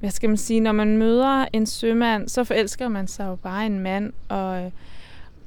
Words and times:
hvad 0.00 0.10
skal 0.10 0.30
man 0.30 0.36
sige, 0.36 0.60
når 0.60 0.72
man 0.72 0.96
møder 0.96 1.46
en 1.52 1.66
sømand, 1.66 2.28
så 2.28 2.44
forelsker 2.44 2.88
man 2.88 3.06
sig 3.06 3.26
jo 3.26 3.36
bare 3.36 3.66
en 3.66 3.78
mand, 3.78 4.12
og, 4.28 4.72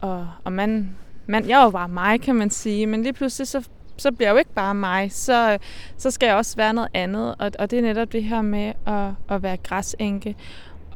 og, 0.01 0.27
og 0.43 0.51
man, 0.53 0.95
man, 1.27 1.49
jeg 1.49 1.59
er 1.61 1.63
jo 1.63 1.71
bare 1.71 1.89
mig, 1.89 2.21
kan 2.21 2.35
man 2.35 2.49
sige, 2.49 2.87
men 2.87 3.03
lige 3.03 3.13
pludselig 3.13 3.47
så, 3.47 3.69
så 3.97 4.11
bliver 4.11 4.27
jeg 4.29 4.33
jo 4.33 4.37
ikke 4.37 4.53
bare 4.53 4.75
mig, 4.75 5.11
så, 5.11 5.57
så 5.97 6.11
skal 6.11 6.27
jeg 6.27 6.35
også 6.35 6.55
være 6.55 6.73
noget 6.73 6.89
andet, 6.93 7.35
og, 7.39 7.51
og 7.59 7.71
det 7.71 7.79
er 7.79 7.83
netop 7.83 8.11
det 8.11 8.23
her 8.23 8.41
med 8.41 8.73
at, 8.87 9.35
at 9.35 9.43
være 9.43 9.57
græsænke. 9.57 10.35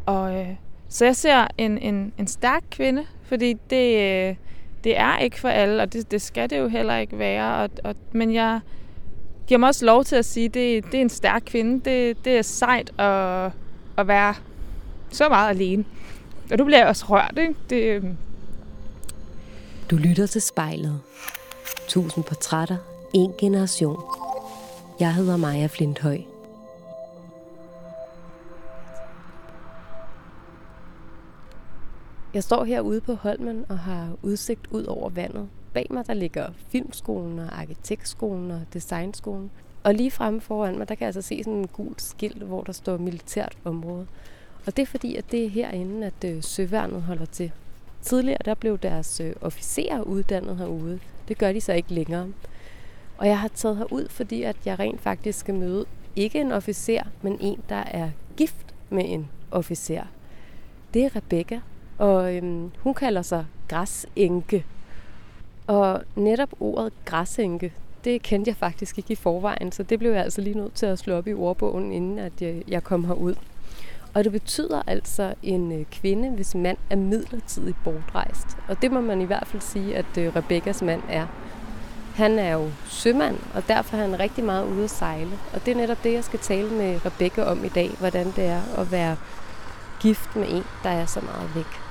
Og, 0.05 0.39
øh, 0.39 0.49
så 0.89 1.05
jeg 1.05 1.15
ser 1.15 1.47
en, 1.57 1.77
en, 1.77 2.13
en 2.17 2.27
stærk 2.27 2.63
kvinde, 2.71 3.03
fordi 3.23 3.53
det, 3.69 3.97
øh, 3.97 4.35
det 4.83 4.97
er 4.99 5.17
ikke 5.17 5.39
for 5.39 5.49
alle, 5.49 5.81
og 5.81 5.93
det, 5.93 6.11
det 6.11 6.21
skal 6.21 6.49
det 6.49 6.59
jo 6.59 6.67
heller 6.67 6.97
ikke 6.97 7.19
være, 7.19 7.55
og, 7.55 7.69
og, 7.83 7.95
men 8.11 8.33
jeg 8.33 8.59
giver 9.47 9.57
mig 9.57 9.67
også 9.67 9.85
lov 9.85 10.03
til 10.03 10.15
at 10.15 10.25
sige, 10.25 10.45
at 10.45 10.53
det, 10.53 10.85
det 10.85 10.93
er 10.93 11.01
en 11.01 11.09
stærk 11.09 11.43
kvinde. 11.45 11.89
Det, 11.89 12.25
det 12.25 12.37
er 12.37 12.41
sejt 12.41 12.99
at, 12.99 13.51
at 13.97 14.07
være 14.07 14.35
så 15.09 15.29
meget 15.29 15.49
alene. 15.49 15.85
Og 16.51 16.57
du 16.57 16.65
bliver 16.65 16.85
også 16.85 17.05
rørt, 17.09 17.37
ikke? 17.37 17.55
Det, 17.69 17.83
øhm. 17.83 18.17
Du 19.89 19.95
lytter 19.95 20.27
til 20.27 20.41
spejlet. 20.41 21.01
Tusind 21.87 22.23
portrætter, 22.23 22.77
en 23.13 23.33
generation. 23.37 24.03
Jeg 24.99 25.13
hedder 25.13 25.37
Maja 25.37 25.67
Flinthøj. 25.67 26.17
Jeg 32.33 32.43
står 32.43 32.63
herude 32.63 33.01
på 33.01 33.13
Holmen 33.13 33.65
og 33.69 33.79
har 33.79 34.09
udsigt 34.21 34.67
ud 34.71 34.83
over 34.83 35.09
vandet. 35.09 35.49
Bag 35.75 35.87
mig 35.89 36.07
der 36.07 36.13
ligger 36.13 36.49
filmskolen 36.69 37.39
og 37.39 37.59
arkitektskolen 37.59 38.51
og 38.51 38.61
designskolen. 38.73 39.51
Og 39.83 39.93
lige 39.93 40.11
fremme 40.11 40.41
foran 40.41 40.77
mig, 40.77 40.89
der 40.89 40.95
kan 40.95 41.01
jeg 41.01 41.07
altså 41.07 41.21
se 41.21 41.43
sådan 41.43 41.59
en 41.59 41.67
gul 41.67 41.93
skilt, 41.97 42.43
hvor 42.43 42.63
der 42.63 42.71
står 42.71 42.97
militært 42.97 43.57
område. 43.63 44.07
Og 44.65 44.77
det 44.77 44.81
er 44.81 44.85
fordi, 44.85 45.15
at 45.15 45.31
det 45.31 45.45
er 45.45 45.49
herinde, 45.49 46.07
at 46.07 46.23
øh, 46.25 46.43
søværnet 46.43 47.01
holder 47.01 47.25
til. 47.25 47.51
Tidligere 48.01 48.37
der 48.45 48.53
blev 48.53 48.77
deres 48.77 49.19
øh, 49.19 49.33
officerer 49.41 50.01
uddannet 50.01 50.57
herude. 50.57 50.99
Det 51.27 51.37
gør 51.37 51.51
de 51.51 51.61
så 51.61 51.73
ikke 51.73 51.93
længere. 51.93 52.27
Og 53.17 53.27
jeg 53.27 53.39
har 53.39 53.47
taget 53.47 53.77
herud, 53.77 54.09
fordi 54.09 54.43
at 54.43 54.57
jeg 54.65 54.79
rent 54.79 55.01
faktisk 55.01 55.39
skal 55.39 55.55
møde 55.55 55.85
ikke 56.15 56.39
en 56.39 56.51
officer, 56.51 57.03
men 57.21 57.37
en, 57.41 57.59
der 57.69 57.83
er 57.87 58.09
gift 58.37 58.75
med 58.89 59.03
en 59.07 59.29
officer. 59.51 60.03
Det 60.93 61.05
er 61.05 61.15
Rebecca, 61.15 61.61
og 61.97 62.35
øhm, 62.35 62.71
hun 62.79 62.93
kalder 62.93 63.21
sig 63.21 63.45
græsenke. 63.67 64.65
Og 65.67 66.01
netop 66.15 66.49
ordet 66.59 66.93
græsænke, 67.05 67.73
det 68.03 68.21
kendte 68.21 68.49
jeg 68.49 68.57
faktisk 68.57 68.97
ikke 68.97 69.11
i 69.11 69.15
forvejen, 69.15 69.71
så 69.71 69.83
det 69.83 69.99
blev 69.99 70.11
jeg 70.11 70.23
altså 70.23 70.41
lige 70.41 70.57
nødt 70.57 70.73
til 70.73 70.85
at 70.85 70.99
slå 70.99 71.15
op 71.15 71.27
i 71.27 71.33
ordbogen, 71.33 71.91
inden 71.91 72.19
at 72.19 72.41
øh, 72.41 72.61
jeg, 72.67 72.83
kom 72.83 73.05
herud. 73.05 73.35
Og 74.13 74.23
det 74.23 74.31
betyder 74.31 74.81
altså 74.87 75.33
en 75.43 75.71
øh, 75.71 75.85
kvinde, 75.91 76.29
hvis 76.29 76.55
mand 76.55 76.77
er 76.89 76.95
midlertidigt 76.95 77.77
bortrejst. 77.83 78.57
Og 78.67 78.81
det 78.81 78.91
må 78.91 79.01
man 79.01 79.21
i 79.21 79.25
hvert 79.25 79.47
fald 79.47 79.61
sige, 79.61 79.95
at 79.95 80.17
øh, 80.17 80.35
Rebekkas 80.35 80.81
mand 80.81 81.01
er. 81.09 81.27
Han 82.15 82.39
er 82.39 82.53
jo 82.53 82.69
sømand, 82.85 83.37
og 83.53 83.67
derfor 83.67 83.97
er 83.97 84.01
han 84.01 84.19
rigtig 84.19 84.43
meget 84.43 84.67
ude 84.67 84.83
at 84.83 84.89
sejle. 84.89 85.31
Og 85.53 85.65
det 85.65 85.71
er 85.71 85.75
netop 85.75 86.03
det, 86.03 86.13
jeg 86.13 86.23
skal 86.23 86.39
tale 86.39 86.69
med 86.69 87.05
Rebekka 87.05 87.43
om 87.43 87.65
i 87.65 87.69
dag, 87.69 87.89
hvordan 87.99 88.25
det 88.25 88.45
er 88.45 88.61
at 88.77 88.91
være 88.91 89.17
gift 90.01 90.35
med 90.35 90.47
en, 90.49 90.63
der 90.83 90.89
er 90.89 91.05
så 91.05 91.21
meget 91.21 91.55
væk. 91.55 91.84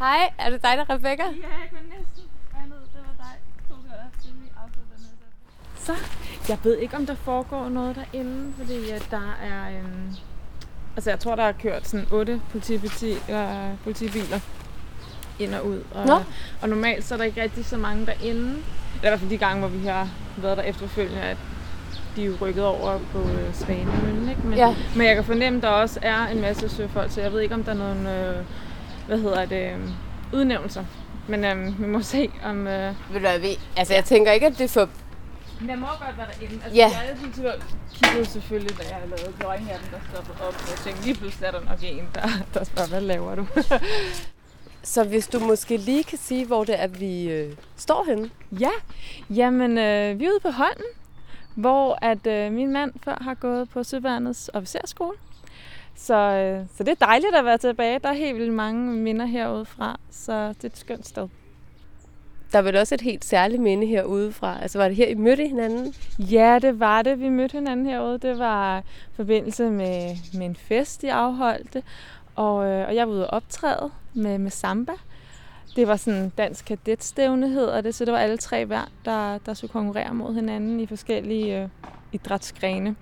Hej, 0.00 0.32
er 0.38 0.50
det 0.50 0.62
dig, 0.62 0.70
der 0.76 0.84
er 0.88 0.94
Rebecca? 0.94 1.22
Ja, 1.22 1.28
jeg 1.62 1.68
kunne 1.70 1.88
næsten 1.98 2.24
regne 2.54 2.74
ud, 2.74 2.80
det 2.94 3.00
var 3.08 3.24
dig. 3.24 3.34
To 3.68 3.74
sekunder, 3.74 3.96
til 4.22 4.30
vi 4.42 4.48
afslutter 4.64 4.96
den 4.96 5.04
her 5.04 5.76
Så, 5.78 5.92
jeg 6.48 6.58
ved 6.64 6.78
ikke, 6.78 6.96
om 6.96 7.06
der 7.06 7.14
foregår 7.14 7.68
noget 7.68 7.96
derinde, 7.96 8.52
fordi 8.58 8.90
at 8.90 9.08
der 9.10 9.36
er... 9.42 9.68
Øhm, 9.78 10.14
altså, 10.96 11.10
jeg 11.10 11.20
tror, 11.20 11.34
der 11.36 11.42
er 11.42 11.52
kørt 11.52 11.88
sådan 11.88 12.06
otte 12.12 12.40
politibiler, 12.50 13.70
øh, 13.70 13.78
politibiler 13.84 14.40
ind 15.38 15.54
og 15.54 15.66
ud. 15.66 15.82
Og, 15.94 16.06
Nå. 16.06 16.14
og 16.62 16.68
normalt 16.68 17.04
så 17.04 17.14
er 17.14 17.18
der 17.18 17.24
ikke 17.24 17.42
rigtig 17.42 17.64
så 17.64 17.76
mange 17.76 18.06
derinde. 18.06 18.50
Eller 18.50 18.62
i 18.94 19.08
hvert 19.08 19.18
fald 19.20 19.30
de 19.30 19.38
gange, 19.38 19.60
hvor 19.60 19.68
vi 19.78 19.86
har 19.86 20.08
været 20.36 20.56
der 20.56 20.62
efterfølgende, 20.62 21.22
at 21.22 21.36
de 22.16 22.22
er 22.22 22.26
jo 22.26 22.36
rykket 22.40 22.64
over 22.64 22.98
på 23.12 23.18
øh, 23.18 23.54
Svanemøllen, 23.54 24.28
ikke? 24.28 24.40
Men, 24.46 24.58
Ja. 24.58 24.74
men 24.96 25.06
jeg 25.06 25.14
kan 25.14 25.24
fornemme, 25.24 25.56
at 25.56 25.62
der 25.62 25.68
også 25.68 25.98
er 26.02 26.26
en 26.26 26.40
masse 26.40 26.68
søfolk, 26.68 27.10
så 27.10 27.20
jeg 27.20 27.32
ved 27.32 27.40
ikke, 27.40 27.54
om 27.54 27.64
der 27.64 27.72
er 27.72 27.76
nogen... 27.76 28.06
Øh, 28.06 28.44
hvad 29.10 29.18
hedder 29.18 29.44
det, 29.44 29.72
øhm, 29.72 29.88
udnævnelser. 30.32 30.84
Men 31.28 31.44
øhm, 31.44 31.74
vi 31.78 31.86
må 31.86 32.02
se 32.02 32.30
om... 32.44 32.66
Øh... 32.66 32.86
Ved 32.86 33.14
du 33.14 33.18
hvad, 33.18 33.38
vi, 33.38 33.58
altså 33.76 33.94
jeg 33.94 34.04
tænker 34.04 34.32
ikke, 34.32 34.46
at 34.46 34.58
det 34.58 34.64
er 34.64 34.68
for... 34.68 34.88
Men 35.60 35.70
jeg 35.70 35.78
må 35.78 35.86
godt 35.86 36.16
være 36.16 36.26
derinde. 36.26 36.64
Altså, 36.64 36.76
Ja. 36.76 36.88
Jeg 36.88 37.46
er 37.46 37.52
kiggede 37.94 38.26
selvfølgelig, 38.26 38.78
da 38.78 38.82
jeg 38.88 38.94
havde 38.96 39.08
lavet 39.08 39.34
løgnhatten, 39.40 39.88
der 39.90 39.98
stoppede 40.12 40.36
op. 40.48 40.54
Og 40.54 40.68
jeg 40.70 40.78
tænkte, 40.84 41.04
lige 41.04 41.14
pludselig 41.14 41.46
er 41.46 41.50
der 41.50 41.60
nok 41.60 41.78
en, 41.82 42.08
der, 42.14 42.28
der 42.54 42.64
spørger, 42.64 42.88
hvad 42.88 43.00
laver 43.00 43.34
du? 43.34 43.46
Så 44.94 45.04
hvis 45.04 45.28
du 45.28 45.38
måske 45.38 45.76
lige 45.76 46.04
kan 46.04 46.18
sige, 46.18 46.46
hvor 46.46 46.64
det 46.64 46.82
er, 46.82 46.86
vi 46.86 47.30
øh, 47.30 47.52
står 47.76 48.04
henne. 48.08 48.30
ja, 48.60 48.70
jamen 49.30 49.78
øh, 49.78 50.20
vi 50.20 50.24
er 50.24 50.30
ude 50.30 50.40
på 50.42 50.50
Holmen, 50.50 50.90
hvor 51.54 51.98
at 52.02 52.26
øh, 52.26 52.52
min 52.52 52.72
mand 52.72 52.92
før 53.04 53.18
har 53.20 53.34
gået 53.34 53.70
på 53.70 53.84
Søværnets 53.84 54.50
officerskole. 54.54 55.16
Så, 56.00 56.14
øh, 56.14 56.66
så 56.76 56.84
det 56.84 56.88
er 56.88 57.06
dejligt 57.06 57.34
at 57.34 57.44
være 57.44 57.58
tilbage. 57.58 57.98
Der 57.98 58.08
er 58.08 58.12
helt 58.12 58.36
vildt 58.36 58.52
mange 58.52 58.92
minder 58.92 59.26
herude 59.26 59.64
fra, 59.64 59.98
så 60.10 60.48
det 60.48 60.64
er 60.64 60.68
et 60.68 60.76
skønt 60.76 61.06
sted. 61.06 61.28
Der 62.52 62.58
er 62.58 62.62
vel 62.62 62.76
også 62.76 62.94
et 62.94 63.00
helt 63.00 63.24
særligt 63.24 63.62
minde 63.62 63.86
herude 63.86 64.32
fra. 64.32 64.62
Altså 64.62 64.78
var 64.78 64.88
det 64.88 64.96
her, 64.96 65.06
I 65.06 65.14
mødte 65.14 65.48
hinanden? 65.48 65.94
Ja, 66.18 66.58
det 66.62 66.80
var 66.80 67.02
det. 67.02 67.20
Vi 67.20 67.28
mødte 67.28 67.52
hinanden 67.52 67.86
herude. 67.86 68.18
Det 68.18 68.38
var 68.38 68.78
i 68.78 68.82
forbindelse 69.16 69.70
med, 69.70 70.16
med 70.34 70.46
en 70.46 70.56
fest, 70.56 71.02
de 71.02 71.12
afholdte. 71.12 71.82
Og, 72.36 72.66
øh, 72.66 72.88
og 72.88 72.94
jeg 72.94 73.08
var 73.08 73.14
ude 73.14 73.26
og 73.26 73.36
optræde 73.36 73.90
med, 74.14 74.38
med 74.38 74.50
samba. 74.50 74.92
Det 75.76 75.88
var 75.88 75.96
sådan 75.96 76.22
en 76.22 76.32
dansk 76.38 76.64
kadetstævne, 76.64 77.48
hedder 77.48 77.80
det. 77.80 77.94
Så 77.94 78.04
det 78.04 78.12
var 78.12 78.18
alle 78.18 78.38
tre 78.38 78.64
hver, 78.64 78.88
der, 79.04 79.38
der 79.38 79.54
skulle 79.54 79.72
konkurrere 79.72 80.14
mod 80.14 80.34
hinanden 80.34 80.80
i 80.80 80.86
forskellige 80.86 81.62
øh, 81.62 81.68
idrætsgrene. 82.12 82.96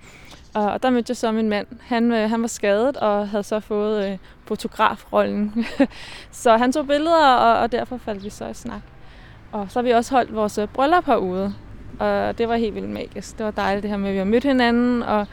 Og, 0.53 0.71
og 0.71 0.83
der 0.83 0.89
mødte 0.89 1.11
jeg 1.11 1.17
så 1.17 1.31
min 1.31 1.49
mand. 1.49 1.67
Han, 1.81 2.11
øh, 2.11 2.29
han 2.29 2.41
var 2.41 2.47
skadet 2.47 2.97
og 2.97 3.29
havde 3.29 3.43
så 3.43 3.59
fået 3.59 4.11
øh, 4.11 4.17
fotografrollen. 4.45 5.65
så 6.31 6.57
han 6.57 6.71
tog 6.71 6.87
billeder, 6.87 7.35
og, 7.35 7.59
og 7.59 7.71
derfor 7.71 7.97
faldt 7.97 8.23
vi 8.23 8.29
så 8.29 8.47
i 8.47 8.53
snak. 8.53 8.81
Og 9.51 9.71
så 9.71 9.79
har 9.79 9.83
vi 9.83 9.91
også 9.91 10.15
holdt 10.15 10.35
vores 10.35 10.57
øh, 10.57 10.67
bryllup 10.67 11.05
herude. 11.05 11.53
Og 11.99 12.37
det 12.37 12.49
var 12.49 12.55
helt 12.55 12.75
vildt 12.75 12.89
magisk. 12.89 13.37
Det 13.37 13.45
var 13.45 13.51
dejligt 13.51 13.83
det 13.83 13.89
her 13.89 13.97
med, 13.97 14.09
at 14.09 14.13
vi 14.13 14.17
har 14.17 14.25
mødt 14.25 14.43
hinanden, 14.43 15.03
og, 15.03 15.27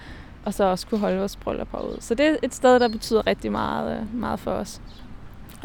og 0.45 0.55
så 0.55 0.65
også 0.65 0.87
kunne 0.87 1.01
holde 1.01 1.19
vores 1.19 1.37
bryllup 1.37 1.69
herude. 1.73 1.97
Så 2.01 2.15
det 2.15 2.27
er 2.27 2.37
et 2.43 2.55
sted, 2.55 2.81
der 2.81 2.89
betyder 2.89 3.27
rigtig 3.27 3.53
meget, 3.53 3.99
øh, 4.01 4.21
meget 4.21 4.41
for 4.41 4.51
os. 4.51 4.81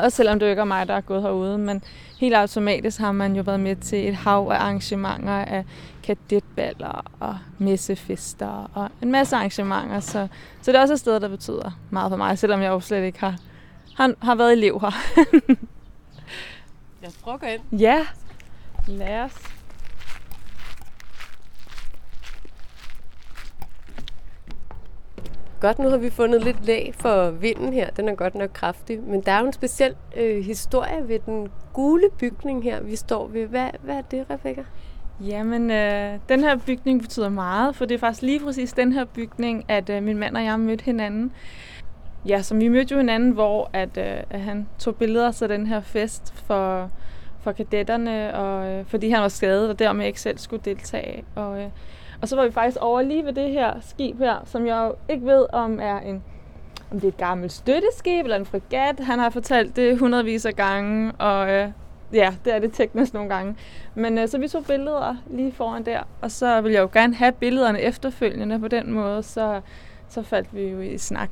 Også 0.02 0.16
selvom 0.16 0.40
det 0.40 0.46
jo 0.46 0.50
ikke 0.50 0.60
er 0.60 0.66
mig, 0.66 0.88
der 0.88 0.94
er 0.94 1.02
gået 1.02 1.22
herude, 1.22 1.58
men 1.58 1.84
helt 2.20 2.36
automatisk 2.36 3.00
har 3.00 3.12
man 3.12 3.36
jo 3.36 3.42
været 3.42 3.60
med 3.60 3.76
til 3.76 4.10
et 4.10 4.16
hav 4.16 4.50
af 4.52 4.56
arrangementer 4.56 5.34
af 5.34 5.66
kadetballer 6.04 7.06
og 7.20 7.38
messefester 7.58 8.72
og 8.74 8.90
en 9.02 9.12
masse 9.12 9.36
arrangementer. 9.36 10.00
Så, 10.00 10.28
så 10.62 10.72
det 10.72 10.78
er 10.78 10.82
også 10.82 10.94
et 10.94 11.00
sted, 11.00 11.20
der 11.20 11.28
betyder 11.28 11.72
meget 11.90 12.10
for 12.10 12.18
mig, 12.18 12.38
selvom 12.38 12.62
jeg 12.62 12.70
jo 12.70 12.80
slet 12.80 13.04
ikke 13.04 13.20
har, 13.20 13.36
har, 13.96 14.14
har 14.22 14.36
været 14.36 14.52
elev 14.52 14.80
her. 14.82 14.92
Lad 17.02 17.10
os 17.10 17.18
prøve 17.24 17.34
at 17.34 17.40
gå 17.40 17.48
ind. 17.48 17.80
ja, 17.80 18.06
lad 18.88 19.20
os. 19.20 19.51
Godt, 25.62 25.80
nu 25.80 25.90
har 25.90 25.98
vi 25.98 26.10
fundet 26.10 26.44
lidt 26.44 26.66
læg 26.66 26.94
for 26.96 27.30
vinden 27.30 27.74
her. 27.74 27.90
Den 27.90 28.10
er 28.10 28.16
godt 28.16 28.36
nok 28.36 28.50
kraftig. 28.54 29.00
Men 29.00 29.22
der 29.22 29.32
er 29.32 29.40
jo 29.40 29.46
en 29.46 29.54
speciel 29.54 29.96
øh, 30.18 30.44
historie 30.46 31.08
ved 31.08 31.20
den 31.26 31.48
gule 31.74 32.10
bygning 32.20 32.64
her, 32.64 32.82
vi 32.82 32.96
står 32.96 33.28
ved. 33.28 33.48
Hvad, 33.48 33.70
hvad 33.82 33.96
er 33.96 34.02
det, 34.02 34.26
Rebecca? 34.30 34.64
Jamen, 35.20 35.72
øh, 35.72 36.14
den 36.30 36.40
her 36.40 36.58
bygning 36.58 37.02
betyder 37.02 37.30
meget, 37.30 37.76
for 37.76 37.86
det 37.86 37.96
er 37.96 38.00
faktisk 38.00 38.22
lige 38.22 38.40
præcis 38.40 38.74
den 38.74 38.94
her 38.94 39.06
bygning, 39.06 39.66
at 39.68 39.90
øh, 39.90 40.04
min 40.04 40.18
mand 40.18 40.38
og 40.38 40.44
jeg 40.44 40.60
mødte 40.60 40.86
hinanden. 40.86 41.32
Ja, 42.28 42.42
som 42.42 42.60
vi 42.60 42.68
mødte 42.68 42.92
jo 42.92 42.98
hinanden, 42.98 43.32
hvor 43.32 43.70
at, 43.74 43.98
øh, 43.98 44.24
at 44.30 44.40
han 44.40 44.68
tog 44.80 44.96
billeder 44.96 45.32
til 45.32 45.50
den 45.50 45.68
her 45.68 45.82
fest 45.82 46.34
for, 46.46 46.90
for 47.42 47.52
kadetterne, 47.52 48.36
og, 48.36 48.68
øh, 48.68 48.86
fordi 48.86 49.10
han 49.10 49.22
var 49.22 49.28
skadet, 49.28 49.70
og 49.70 49.80
dermed 49.80 50.06
ikke 50.06 50.22
selv 50.22 50.38
skulle 50.38 50.62
deltage. 50.66 51.24
Og, 51.36 51.62
øh, 51.62 51.70
og 52.22 52.28
så 52.28 52.36
var 52.36 52.46
vi 52.46 52.52
faktisk 52.52 52.78
over 52.82 53.02
lige 53.02 53.26
ved 53.26 53.34
det 53.34 53.52
her 53.52 53.74
skib 53.82 54.18
her, 54.18 54.36
som 54.46 54.68
jeg 54.68 54.88
jo 54.88 55.14
ikke 55.14 55.26
ved, 55.26 55.46
om 55.54 55.80
er 55.80 56.00
en 56.00 56.24
om 56.92 57.00
det 57.00 57.04
er 57.04 57.12
et 57.12 57.18
gammelt 57.18 57.52
støtteskib 57.52 58.24
eller 58.24 58.38
en 58.38 58.46
fregat. 58.46 59.00
Han 59.00 59.20
har 59.20 59.30
fortalt 59.30 59.76
det 59.76 60.00
hundredvis 60.00 60.46
af 60.46 60.56
gange, 60.56 61.12
og 61.12 61.52
øh, 61.52 61.70
ja, 62.14 62.34
det 62.46 62.56
er 62.56 62.60
det 62.60 62.74
teknisk 62.74 63.14
nogle 63.14 63.30
gange. 63.30 63.56
Men 63.96 64.18
øh, 64.18 64.28
så 64.28 64.38
vi 64.38 64.48
tog 64.48 64.66
billeder 64.66 65.16
lige 65.30 65.52
foran 65.52 65.86
der, 65.86 66.00
og 66.22 66.32
så 66.32 66.62
ville 66.62 66.76
jeg 66.76 66.82
jo 66.82 66.90
gerne 66.94 67.16
have 67.16 67.32
billederne 67.32 67.82
efterfølgende 67.82 68.60
på 68.60 68.68
den 68.68 68.92
måde, 68.92 69.24
så, 69.24 69.62
så 70.10 70.24
faldt 70.24 70.56
vi 70.56 70.62
jo 70.62 70.82
i 70.82 70.98
snak. 70.98 71.30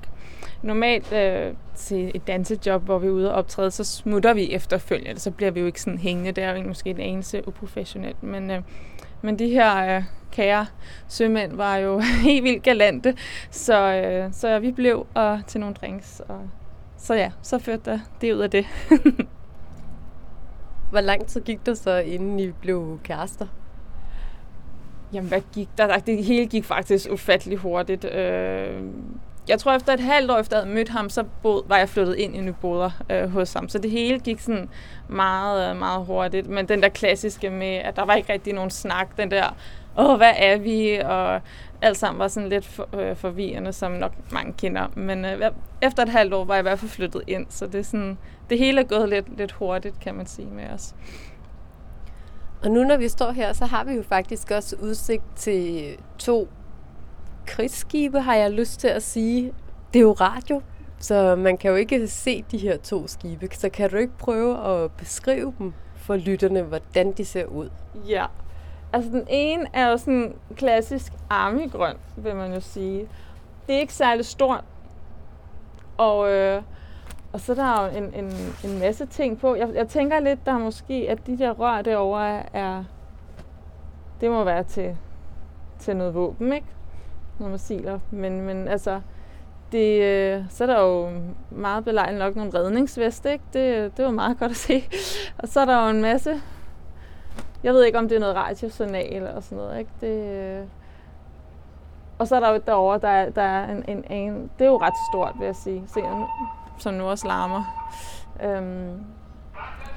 Normalt 0.62 1.13
øh, 1.13 1.53
til 1.75 2.12
et 2.15 2.27
dansejob, 2.27 2.83
hvor 2.83 3.00
vi 3.00 3.07
er 3.07 3.12
ude 3.12 3.31
og 3.31 3.36
optræde, 3.36 3.71
så 3.71 3.83
smutter 3.83 4.33
vi 4.33 4.51
efterfølgende, 4.51 5.19
så 5.19 5.31
bliver 5.31 5.51
vi 5.51 5.59
jo 5.59 5.65
ikke 5.65 5.81
sådan 5.81 6.00
hængende. 6.00 6.31
Det 6.31 6.44
er 6.44 6.57
jo 6.57 6.68
måske 6.68 6.89
en 6.89 7.00
eneste 7.00 7.47
uprofessionelt, 7.47 8.24
men, 8.24 8.51
øh, 8.51 8.62
men 9.21 9.39
de 9.39 9.50
her 9.50 9.98
øh, 9.98 10.04
kære 10.31 10.66
sømænd 11.07 11.56
var 11.56 11.75
jo 11.75 12.00
helt 12.25 12.44
vildt 12.44 12.63
galante, 12.63 13.16
så, 13.51 13.94
øh, 13.94 14.33
så 14.33 14.60
vi 14.60 14.71
blev 14.71 15.07
og 15.16 15.42
til 15.48 15.60
nogle 15.60 15.75
drinks. 15.75 16.21
Og, 16.27 16.50
så 16.98 17.13
ja, 17.13 17.31
så 17.42 17.60
førte 17.60 18.01
det 18.21 18.33
ud 18.33 18.39
af 18.39 18.51
det. 18.51 18.66
Hvor 20.92 21.01
lang 21.01 21.25
tid 21.25 21.42
gik 21.42 21.66
der 21.66 21.74
så, 21.74 21.98
inden 21.98 22.39
I 22.39 22.51
blev 22.51 23.00
kærester? 23.04 23.48
Jamen, 25.13 25.30
hvad 25.30 25.42
gik 25.54 25.69
der? 25.77 25.98
Det 25.98 26.24
hele 26.24 26.45
gik 26.45 26.65
faktisk 26.65 27.07
ufattelig 27.12 27.57
hurtigt. 27.57 28.06
Øh, 28.06 28.83
jeg 29.50 29.60
tror, 29.60 29.74
efter 29.74 29.94
et 29.94 30.00
halvt 30.00 30.31
år 30.31 30.38
efter 30.38 30.57
jeg 30.57 30.63
havde 30.63 30.75
mødt 30.75 30.90
ham, 30.90 31.10
så 31.10 31.24
bod, 31.44 31.63
var 31.68 31.78
jeg 31.78 31.90
flyttet 31.90 32.16
ind 32.16 32.36
i 32.36 32.42
Nyboder 32.42 32.90
øh, 33.10 33.30
hos 33.30 33.54
ham. 33.54 33.69
Så 33.69 33.78
det 33.78 33.92
hele 33.92 34.19
gik 34.19 34.40
sådan 34.40 34.69
meget, 35.07 35.69
øh, 35.69 35.80
meget 35.80 36.06
hurtigt. 36.06 36.48
Men 36.48 36.68
den 36.68 36.84
der 36.84 36.90
klassiske 36.90 37.50
med, 37.50 37.75
at 37.75 37.96
der 37.96 38.06
var 38.06 38.13
ikke 38.13 38.34
rigtig 38.34 38.54
nogen 38.54 38.69
snak. 38.69 39.18
Den 39.18 39.31
der, 39.31 39.56
åh, 39.98 40.18
hvad 40.18 40.34
er 40.38 40.57
vi? 40.57 41.01
Og 41.06 41.42
alt 41.81 41.98
sammen 41.98 42.19
var 42.19 42.28
sådan 42.28 42.50
lidt 42.50 42.66
for, 42.66 42.90
øh, 42.94 43.16
forvirrende, 43.16 43.74
som 43.74 43.92
nok 43.92 44.12
mange 44.31 44.54
kender. 44.54 44.88
Men 44.96 45.25
øh, 45.25 45.51
efter 45.81 46.04
et 46.04 46.10
halvt 46.10 46.34
år 46.34 46.46
var 46.46 46.54
jeg 46.54 46.62
i 46.62 46.68
hvert 46.68 46.80
fald 46.80 46.92
flyttet 46.92 47.22
ind. 47.28 47.46
Så 47.50 47.68
det, 47.68 47.75
er 47.75 47.84
sådan, 47.84 48.18
det 48.50 48.57
hele 48.57 48.81
er 48.81 48.86
gået 48.86 49.10
lidt, 49.10 49.38
lidt 49.38 49.51
hurtigt, 49.51 50.00
kan 50.00 50.16
man 50.16 50.25
sige 50.25 50.48
med 50.48 50.69
os. 50.74 50.96
Og 52.63 52.72
nu 52.72 52.84
når 52.84 52.98
vi 52.98 53.10
står 53.10 53.31
her, 53.31 53.54
så 53.54 53.66
har 53.66 53.84
vi 53.84 53.94
jo 53.94 54.04
faktisk 54.04 54.51
også 54.51 54.75
udsigt 54.81 55.24
til 55.36 55.96
to 56.18 56.50
krigsskibe, 57.50 58.19
har 58.19 58.36
jeg 58.36 58.51
lyst 58.51 58.80
til 58.80 58.88
at 58.88 59.04
sige. 59.04 59.54
Det 59.94 60.00
er 60.00 60.04
jo 60.04 60.12
radio, 60.12 60.62
så 61.00 61.36
man 61.36 61.57
kan 61.57 61.72
jo 61.72 61.75
ikke 61.75 62.07
se 62.07 62.44
de 62.51 62.57
her 62.57 62.78
to 62.78 63.07
skibe. 63.07 63.48
Så 63.51 63.69
kan 63.69 63.90
du 63.90 63.98
ikke 63.98 64.18
prøve 64.18 64.68
at 64.68 64.92
beskrive 64.92 65.54
dem 65.60 65.74
for 65.96 66.16
lytterne, 66.16 66.62
hvordan 66.62 67.12
de 67.12 67.25
ser 67.25 67.46
ud? 67.46 67.69
Ja, 68.07 68.25
altså 68.94 69.12
den 69.12 69.25
ene 69.30 69.66
er 69.74 69.90
jo 69.90 69.98
sådan 69.98 70.36
klassisk 70.56 71.13
armigrøn, 71.30 71.96
vil 72.18 72.36
man 72.36 72.54
jo 72.54 72.60
sige. 72.60 73.07
Det 73.68 73.75
er 73.75 73.80
ikke 73.80 73.94
særlig 73.94 74.25
stort, 74.25 74.63
og, 75.98 76.31
øh, 76.31 76.62
og 77.34 77.40
så 77.40 77.51
er 77.51 77.56
der 77.56 77.86
jo 77.86 77.98
en, 77.98 78.13
en, 78.13 78.34
en 78.63 78.80
masse 78.80 79.06
ting 79.06 79.40
på. 79.40 79.56
Jeg, 79.56 79.69
jeg 79.74 79.88
tænker 79.88 80.19
lidt, 80.19 80.46
der 80.46 80.57
måske, 80.57 81.06
at 81.10 81.28
de 81.28 81.38
der 81.38 81.51
rør 81.51 81.81
derovre 81.81 82.56
er, 82.56 82.84
det 84.22 84.31
må 84.31 84.44
være 84.44 84.63
til, 84.63 84.98
til 85.80 85.96
noget 85.96 86.13
våben, 86.13 86.54
ikke? 86.54 86.68
Nogle 87.39 87.51
missiler. 87.51 88.00
Men, 88.12 88.41
men 88.41 88.68
altså, 88.68 89.01
det, 89.71 90.01
øh, 90.01 90.44
så 90.50 90.63
er 90.63 90.68
der 90.68 90.81
jo 90.81 91.09
meget 91.51 91.86
belejligt 91.86 92.19
nok 92.19 92.36
nogle 92.36 92.53
redningsveste, 92.53 93.31
ikke? 93.31 93.44
Det, 93.53 93.97
det 93.97 94.06
var 94.06 94.12
meget 94.12 94.39
godt 94.39 94.51
at 94.51 94.57
se. 94.57 94.83
Og 95.38 95.47
så 95.47 95.59
er 95.59 95.65
der 95.65 95.83
jo 95.83 95.89
en 95.89 96.01
masse... 96.01 96.41
Jeg 97.63 97.74
ved 97.74 97.83
ikke, 97.83 97.97
om 97.97 98.09
det 98.09 98.15
er 98.15 98.19
noget 98.19 98.36
radiosignal 98.36 99.13
eller 99.13 99.39
sådan 99.39 99.57
noget, 99.57 99.80
ikke? 99.80 99.91
Det, 100.01 100.24
øh, 100.59 100.65
og 102.19 102.27
så 102.27 102.36
er 102.36 102.39
der 102.39 102.50
jo 102.50 102.62
derovre, 102.65 103.00
der, 103.00 103.30
der 103.30 103.41
er 103.41 103.71
en, 103.71 103.83
en, 103.88 104.12
en... 104.12 104.51
Det 104.59 104.65
er 104.65 104.69
jo 104.69 104.77
ret 104.77 104.94
stort, 105.12 105.33
vil 105.39 105.45
jeg 105.45 105.56
sige. 105.56 105.83
Se, 105.88 106.01
nu, 106.01 106.27
som 106.77 106.94
nu 106.94 107.03
også 107.03 107.27
larmer. 107.27 107.89
Øhm, 108.44 109.03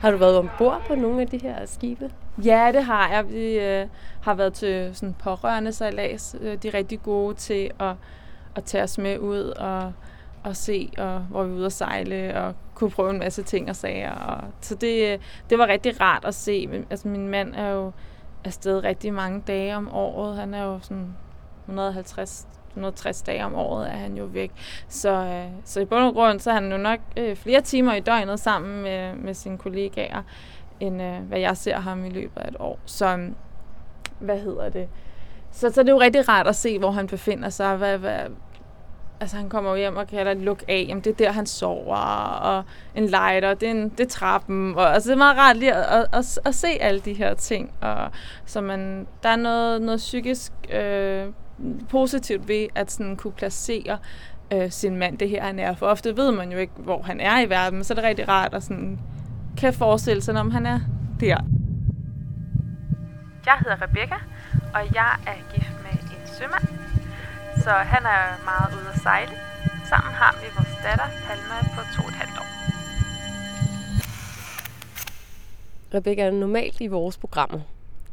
har 0.00 0.11
du 0.11 0.17
været 0.17 0.39
ombord 0.39 0.83
på 0.89 0.94
nogle 0.94 1.21
af 1.21 1.27
de 1.29 1.39
her 1.39 1.67
skibe? 1.67 2.11
Ja, 2.44 2.70
det 2.73 2.84
har 2.84 3.08
jeg. 3.08 3.29
Vi 3.29 3.58
øh, 3.58 3.87
har 4.23 4.34
været 4.34 4.52
til 4.52 4.90
sådan 4.96 5.14
pårørende 5.14 5.73
sejlads. 5.73 6.37
Øh, 6.40 6.58
de 6.62 6.69
er 6.69 6.75
rigtig 6.75 7.02
gode 7.02 7.34
til 7.34 7.70
at, 7.81 7.94
at 8.56 8.64
tage 8.64 8.84
os 8.84 8.99
med 8.99 9.19
ud 9.19 9.40
og, 9.40 9.93
og 10.44 10.56
se, 10.56 10.90
og, 10.99 11.19
hvor 11.19 11.44
vi 11.44 11.52
er 11.52 11.56
ude 11.56 11.67
at 11.67 11.73
sejle, 11.73 12.40
og 12.40 12.55
kunne 12.75 12.90
prøve 12.90 13.11
en 13.11 13.19
masse 13.19 13.43
ting 13.43 13.70
og 13.70 13.76
sager. 13.76 14.12
Og, 14.12 14.44
så 14.61 14.75
det, 14.75 15.12
øh, 15.12 15.19
det 15.50 15.58
var 15.58 15.67
rigtig 15.67 16.00
rart 16.00 16.25
at 16.25 16.34
se. 16.34 16.84
Altså, 16.90 17.08
min 17.08 17.29
mand 17.29 17.55
er 17.55 17.69
jo 17.69 17.93
afsted 18.44 18.84
rigtig 18.84 19.14
mange 19.14 19.43
dage 19.46 19.76
om 19.76 19.94
året. 19.94 20.37
Han 20.37 20.55
er 20.55 20.64
jo 20.64 20.79
sådan 20.82 21.17
150 21.67 22.46
160 22.73 23.23
dage 23.23 23.44
om 23.44 23.55
året 23.55 23.88
er 23.88 23.96
han 23.96 24.17
jo 24.17 24.25
væk. 24.25 24.50
Så, 24.88 25.11
øh, 25.11 25.46
så 25.64 25.81
i 25.81 25.84
bund 25.84 26.05
og 26.05 26.12
grund, 26.12 26.40
så 26.40 26.50
er 26.50 26.55
han 26.55 26.73
jo 26.73 26.79
nok 26.79 27.00
øh, 27.17 27.37
flere 27.37 27.61
timer 27.61 27.94
i 27.94 28.00
døgnet 28.00 28.40
sammen 28.40 28.82
med, 28.82 29.14
med 29.14 29.34
sine 29.34 29.58
kollegaer, 29.58 30.23
end 30.82 31.02
øh, 31.02 31.19
hvad 31.19 31.38
jeg 31.38 31.56
ser 31.56 31.76
ham 31.76 32.05
i 32.05 32.11
løbet 32.11 32.40
af 32.40 32.49
et 32.49 32.56
år. 32.58 32.79
Så 32.84 33.17
mm, 33.17 33.34
hvad 34.19 34.38
hedder 34.38 34.69
det? 34.69 34.88
Så, 35.50 35.70
så 35.70 35.82
det 35.82 35.88
er 35.88 35.93
jo 35.93 36.00
rigtig 36.00 36.29
rart 36.29 36.46
at 36.46 36.56
se, 36.56 36.79
hvor 36.79 36.90
han 36.90 37.06
befinder 37.06 37.49
sig. 37.49 37.76
Hvad, 37.76 37.99
hvad, 37.99 38.19
altså 39.20 39.37
han 39.37 39.49
kommer 39.49 39.76
hjem 39.76 39.96
og 39.96 40.06
kan 40.06 40.40
lukke 40.40 40.64
af, 40.69 40.84
jamen 40.88 41.05
det 41.05 41.11
er 41.11 41.14
der, 41.14 41.32
han 41.32 41.46
sover, 41.46 41.96
og 42.43 42.64
en 42.94 43.06
lighter, 43.06 43.55
det 43.55 43.67
er, 43.67 43.70
en, 43.70 43.88
det 43.88 44.00
er 44.00 44.08
trappen, 44.08 44.75
og 44.76 44.94
altså 44.94 45.08
det 45.08 45.14
er 45.14 45.19
meget 45.19 45.37
rart 45.37 45.56
lige 45.56 45.75
at, 45.75 46.00
at, 46.00 46.06
at, 46.12 46.38
at 46.44 46.55
se 46.55 46.69
alle 46.81 47.00
de 47.00 47.12
her 47.12 47.34
ting, 47.34 47.73
og 47.81 48.11
så 48.46 48.61
man, 48.61 49.06
der 49.23 49.29
er 49.29 49.37
noget, 49.37 49.82
noget 49.82 49.99
psykisk 49.99 50.52
øh, 50.73 51.26
positivt 51.88 52.49
ved 52.49 52.67
at 52.75 52.90
sådan 52.90 53.17
kunne 53.17 53.32
placere 53.32 53.99
øh, 54.52 54.70
sin 54.70 54.96
mand 54.96 55.19
det 55.19 55.29
her, 55.29 55.43
han 55.43 55.58
er. 55.58 55.75
For 55.75 55.87
ofte 55.87 56.17
ved 56.17 56.32
man 56.32 56.52
jo 56.52 56.58
ikke, 56.58 56.73
hvor 56.76 57.02
han 57.02 57.20
er 57.20 57.40
i 57.40 57.50
verden, 57.50 57.79
men 57.79 57.84
så 57.84 57.93
er 57.93 57.94
det 57.94 58.05
rigtig 58.05 58.29
rart 58.29 58.55
at 58.55 58.62
sådan, 58.62 58.99
kan 59.57 59.75
forestille 59.75 60.23
sig, 60.23 60.41
om 60.41 60.51
han 60.51 60.67
er 60.67 60.81
der. 61.21 61.37
Jeg 63.47 63.59
hedder 63.59 63.83
Rebecca, 63.83 64.19
og 64.75 64.95
jeg 64.95 65.13
er 65.27 65.55
gift 65.55 65.73
med 65.83 65.93
en 65.93 66.27
sømand. 66.27 66.69
Så 67.57 67.71
han 67.71 68.03
er 68.03 68.45
meget 68.45 68.75
ude 68.81 68.89
at 68.95 69.01
sejle. 69.01 69.33
Sammen 69.85 70.13
har 70.15 70.37
vi 70.41 70.47
vores 70.57 70.77
datter, 70.85 71.09
Palma, 71.27 71.57
på 71.75 71.81
to 71.97 72.03
og 72.03 72.09
et 72.09 72.15
halvt 72.15 72.39
år. 72.39 72.49
Rebecca, 75.95 76.31
normalt 76.31 76.81
i 76.81 76.87
vores 76.87 77.19
programmer, 77.19 77.61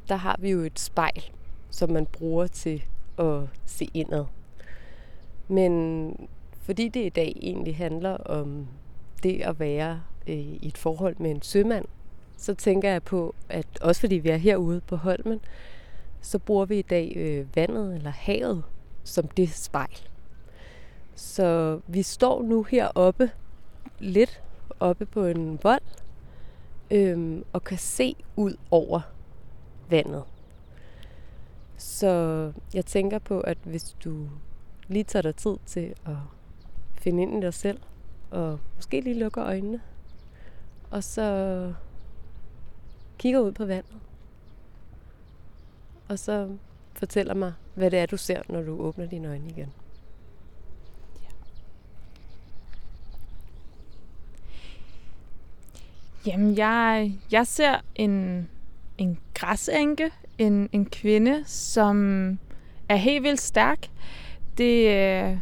der 0.09 0.15
har 0.15 0.35
vi 0.39 0.51
jo 0.51 0.59
et 0.59 0.79
spejl, 0.79 1.23
som 1.69 1.89
man 1.89 2.05
bruger 2.05 2.47
til 2.47 2.83
at 3.19 3.41
se 3.65 3.87
indad. 3.93 4.25
Men 5.47 6.13
fordi 6.61 6.87
det 6.87 7.05
i 7.05 7.09
dag 7.09 7.33
egentlig 7.41 7.77
handler 7.77 8.17
om 8.17 8.67
det 9.23 9.41
at 9.41 9.59
være 9.59 10.01
øh, 10.27 10.35
i 10.35 10.67
et 10.67 10.77
forhold 10.77 11.15
med 11.19 11.31
en 11.31 11.41
sømand, 11.41 11.85
så 12.37 12.53
tænker 12.53 12.89
jeg 12.89 13.03
på, 13.03 13.35
at 13.49 13.67
også 13.81 14.01
fordi 14.01 14.15
vi 14.15 14.29
er 14.29 14.37
herude 14.37 14.81
på 14.81 14.95
Holmen, 14.95 15.39
så 16.21 16.39
bruger 16.39 16.65
vi 16.65 16.79
i 16.79 16.81
dag 16.81 17.13
øh, 17.15 17.55
vandet 17.55 17.95
eller 17.95 18.11
havet 18.11 18.63
som 19.03 19.27
det 19.27 19.49
spejl. 19.49 19.99
Så 21.15 21.79
vi 21.87 22.03
står 22.03 22.41
nu 22.41 22.63
heroppe, 22.63 23.31
lidt 23.99 24.41
oppe 24.79 25.05
på 25.05 25.25
en 25.25 25.59
vold, 25.63 25.81
øhm, 26.91 27.45
og 27.53 27.63
kan 27.63 27.77
se 27.77 28.15
ud 28.35 28.55
over 28.71 29.01
vandet. 29.89 30.23
Så 31.77 32.51
jeg 32.73 32.85
tænker 32.85 33.19
på, 33.19 33.39
at 33.39 33.57
hvis 33.63 33.95
du 34.03 34.27
lige 34.87 35.03
tager 35.03 35.23
dig 35.23 35.35
tid 35.35 35.55
til 35.65 35.93
at 36.05 36.15
finde 36.93 37.23
ind 37.23 37.37
i 37.37 37.45
dig 37.45 37.53
selv, 37.53 37.79
og 38.31 38.59
måske 38.75 39.01
lige 39.01 39.19
lukker 39.19 39.43
øjnene, 39.43 39.81
og 40.91 41.03
så 41.03 41.73
kigger 43.17 43.39
ud 43.39 43.51
på 43.51 43.65
vandet, 43.65 43.95
og 46.07 46.19
så 46.19 46.49
fortæller 46.93 47.33
mig, 47.33 47.53
hvad 47.75 47.91
det 47.91 47.99
er, 47.99 48.05
du 48.05 48.17
ser, 48.17 48.41
når 48.49 48.61
du 48.61 48.81
åbner 48.81 49.05
dine 49.05 49.27
øjne 49.27 49.49
igen. 49.49 49.73
Jamen, 56.25 56.57
jeg, 56.57 57.13
jeg 57.31 57.47
ser 57.47 57.75
en, 57.95 58.47
en 58.97 59.19
græsænke, 59.33 60.11
en, 60.37 60.69
en 60.71 60.85
kvinde, 60.85 61.43
som 61.45 62.39
er 62.89 62.95
helt 62.95 63.23
vildt 63.23 63.41
stærk. 63.41 63.89
Det, 64.57 64.87
øh, 64.87 65.37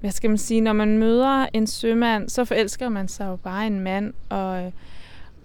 hvad 0.00 0.10
skal 0.10 0.30
man 0.30 0.38
sige, 0.38 0.60
når 0.60 0.72
man 0.72 0.98
møder 0.98 1.46
en 1.52 1.66
sømand, 1.66 2.28
så 2.28 2.44
forelsker 2.44 2.88
man 2.88 3.08
sig 3.08 3.26
jo 3.26 3.36
bare 3.36 3.66
en 3.66 3.80
mand, 3.80 4.12
og, 4.28 4.72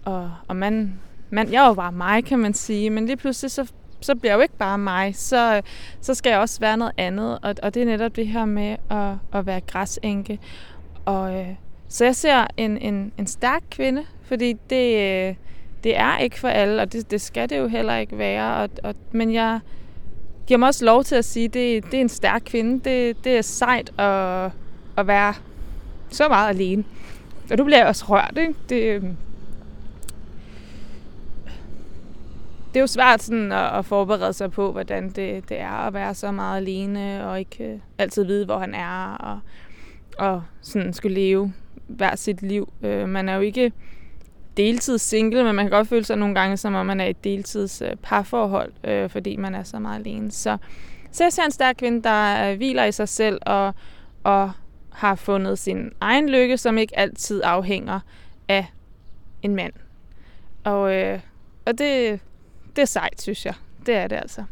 og, 0.04 0.30
og 0.48 0.56
man, 0.56 1.00
man, 1.30 1.52
jeg 1.52 1.64
er 1.64 1.68
jo 1.68 1.74
bare 1.74 1.92
mig, 1.92 2.24
kan 2.24 2.38
man 2.38 2.54
sige, 2.54 2.90
men 2.90 3.06
lige 3.06 3.16
pludselig 3.16 3.50
så, 3.50 3.72
så 4.00 4.14
bliver 4.14 4.32
jeg 4.32 4.36
jo 4.36 4.42
ikke 4.42 4.56
bare 4.56 4.78
mig, 4.78 5.16
så, 5.16 5.62
så 6.00 6.14
skal 6.14 6.30
jeg 6.30 6.38
også 6.38 6.60
være 6.60 6.76
noget 6.76 6.92
andet, 6.96 7.38
og, 7.42 7.54
og 7.62 7.74
det 7.74 7.82
er 7.82 7.86
netop 7.86 8.16
det 8.16 8.26
her 8.26 8.44
med 8.44 8.76
at, 8.90 9.38
at 9.38 9.46
være 9.46 9.60
græsænke. 9.60 10.38
Og, 11.04 11.40
øh, 11.40 11.48
så 11.88 12.04
jeg 12.04 12.16
ser 12.16 12.46
en, 12.56 12.78
en, 12.78 13.12
en 13.18 13.26
stærk 13.26 13.62
kvinde, 13.70 14.04
fordi 14.22 14.52
det, 14.70 14.96
øh, 14.98 15.34
det 15.84 15.96
er 15.96 16.18
ikke 16.18 16.40
for 16.40 16.48
alle, 16.48 16.82
og 16.82 16.92
det, 16.92 17.10
det 17.10 17.20
skal 17.20 17.50
det 17.50 17.58
jo 17.58 17.68
heller 17.68 17.96
ikke 17.96 18.18
være. 18.18 18.56
Og, 18.56 18.70
og, 18.82 18.94
men 19.12 19.32
jeg 19.32 19.60
giver 20.46 20.58
mig 20.58 20.68
også 20.68 20.84
lov 20.84 21.04
til 21.04 21.14
at 21.14 21.24
sige, 21.24 21.44
at 21.44 21.54
det, 21.54 21.84
det 21.84 21.94
er 21.94 22.00
en 22.00 22.08
stærk 22.08 22.42
kvinde. 22.44 22.90
Det, 22.90 23.24
det 23.24 23.38
er 23.38 23.42
sejt 23.42 24.00
at, 24.00 24.50
at 24.96 25.06
være 25.06 25.34
så 26.10 26.28
meget 26.28 26.48
alene. 26.48 26.84
Og 27.50 27.58
du 27.58 27.64
bliver 27.64 27.86
også 27.86 28.04
rørt, 28.08 28.38
ikke? 28.38 28.54
Det, 28.68 28.82
øhm, 28.82 29.16
det 32.68 32.76
er 32.76 32.80
jo 32.80 32.86
svært 32.86 33.22
sådan 33.22 33.52
at, 33.52 33.78
at 33.78 33.84
forberede 33.84 34.32
sig 34.32 34.50
på, 34.50 34.72
hvordan 34.72 35.10
det, 35.10 35.48
det 35.48 35.60
er 35.60 35.86
at 35.86 35.94
være 35.94 36.14
så 36.14 36.32
meget 36.32 36.56
alene, 36.56 37.28
og 37.28 37.38
ikke 37.38 37.64
øh, 37.64 37.78
altid 37.98 38.24
vide, 38.24 38.44
hvor 38.44 38.58
han 38.58 38.74
er, 38.74 39.16
og, 39.16 39.40
og 40.18 40.42
sådan 40.60 40.92
skulle 40.92 41.14
leve 41.14 41.52
hver 41.86 42.16
sit 42.16 42.42
liv. 42.42 42.72
Øh, 42.82 43.08
man 43.08 43.28
er 43.28 43.34
jo 43.34 43.40
ikke 43.40 43.72
deltids 44.56 45.02
single, 45.02 45.44
men 45.44 45.54
man 45.54 45.64
kan 45.64 45.70
godt 45.70 45.88
føle 45.88 46.04
sig 46.04 46.16
nogle 46.16 46.34
gange, 46.34 46.56
som 46.56 46.74
om 46.74 46.86
man 46.86 47.00
er 47.00 47.04
i 47.04 47.10
et 47.10 47.24
deltids 47.24 47.82
øh, 47.82 47.96
parforhold, 48.02 48.72
øh, 48.84 49.10
fordi 49.10 49.36
man 49.36 49.54
er 49.54 49.62
så 49.62 49.78
meget 49.78 49.98
alene. 49.98 50.30
Så, 50.30 50.56
så 51.12 51.24
jeg 51.24 51.32
ser 51.32 51.42
en 51.44 51.50
stærk 51.50 51.76
kvinde, 51.78 52.02
der 52.02 52.50
øh, 52.50 52.56
hviler 52.56 52.84
i 52.84 52.92
sig 52.92 53.08
selv 53.08 53.38
og, 53.42 53.74
og 54.24 54.50
har 54.92 55.14
fundet 55.14 55.58
sin 55.58 55.92
egen 56.00 56.28
lykke, 56.28 56.58
som 56.58 56.78
ikke 56.78 56.98
altid 56.98 57.42
afhænger 57.44 58.00
af 58.48 58.66
en 59.42 59.56
mand. 59.56 59.72
Og, 60.64 60.94
øh, 60.94 61.20
og 61.66 61.78
det, 61.78 62.20
det 62.76 62.82
er 62.82 62.86
sejt, 62.86 63.22
synes 63.22 63.46
jeg. 63.46 63.54
Det 63.86 63.94
er 63.94 64.08
det 64.08 64.16
altså. 64.16 64.44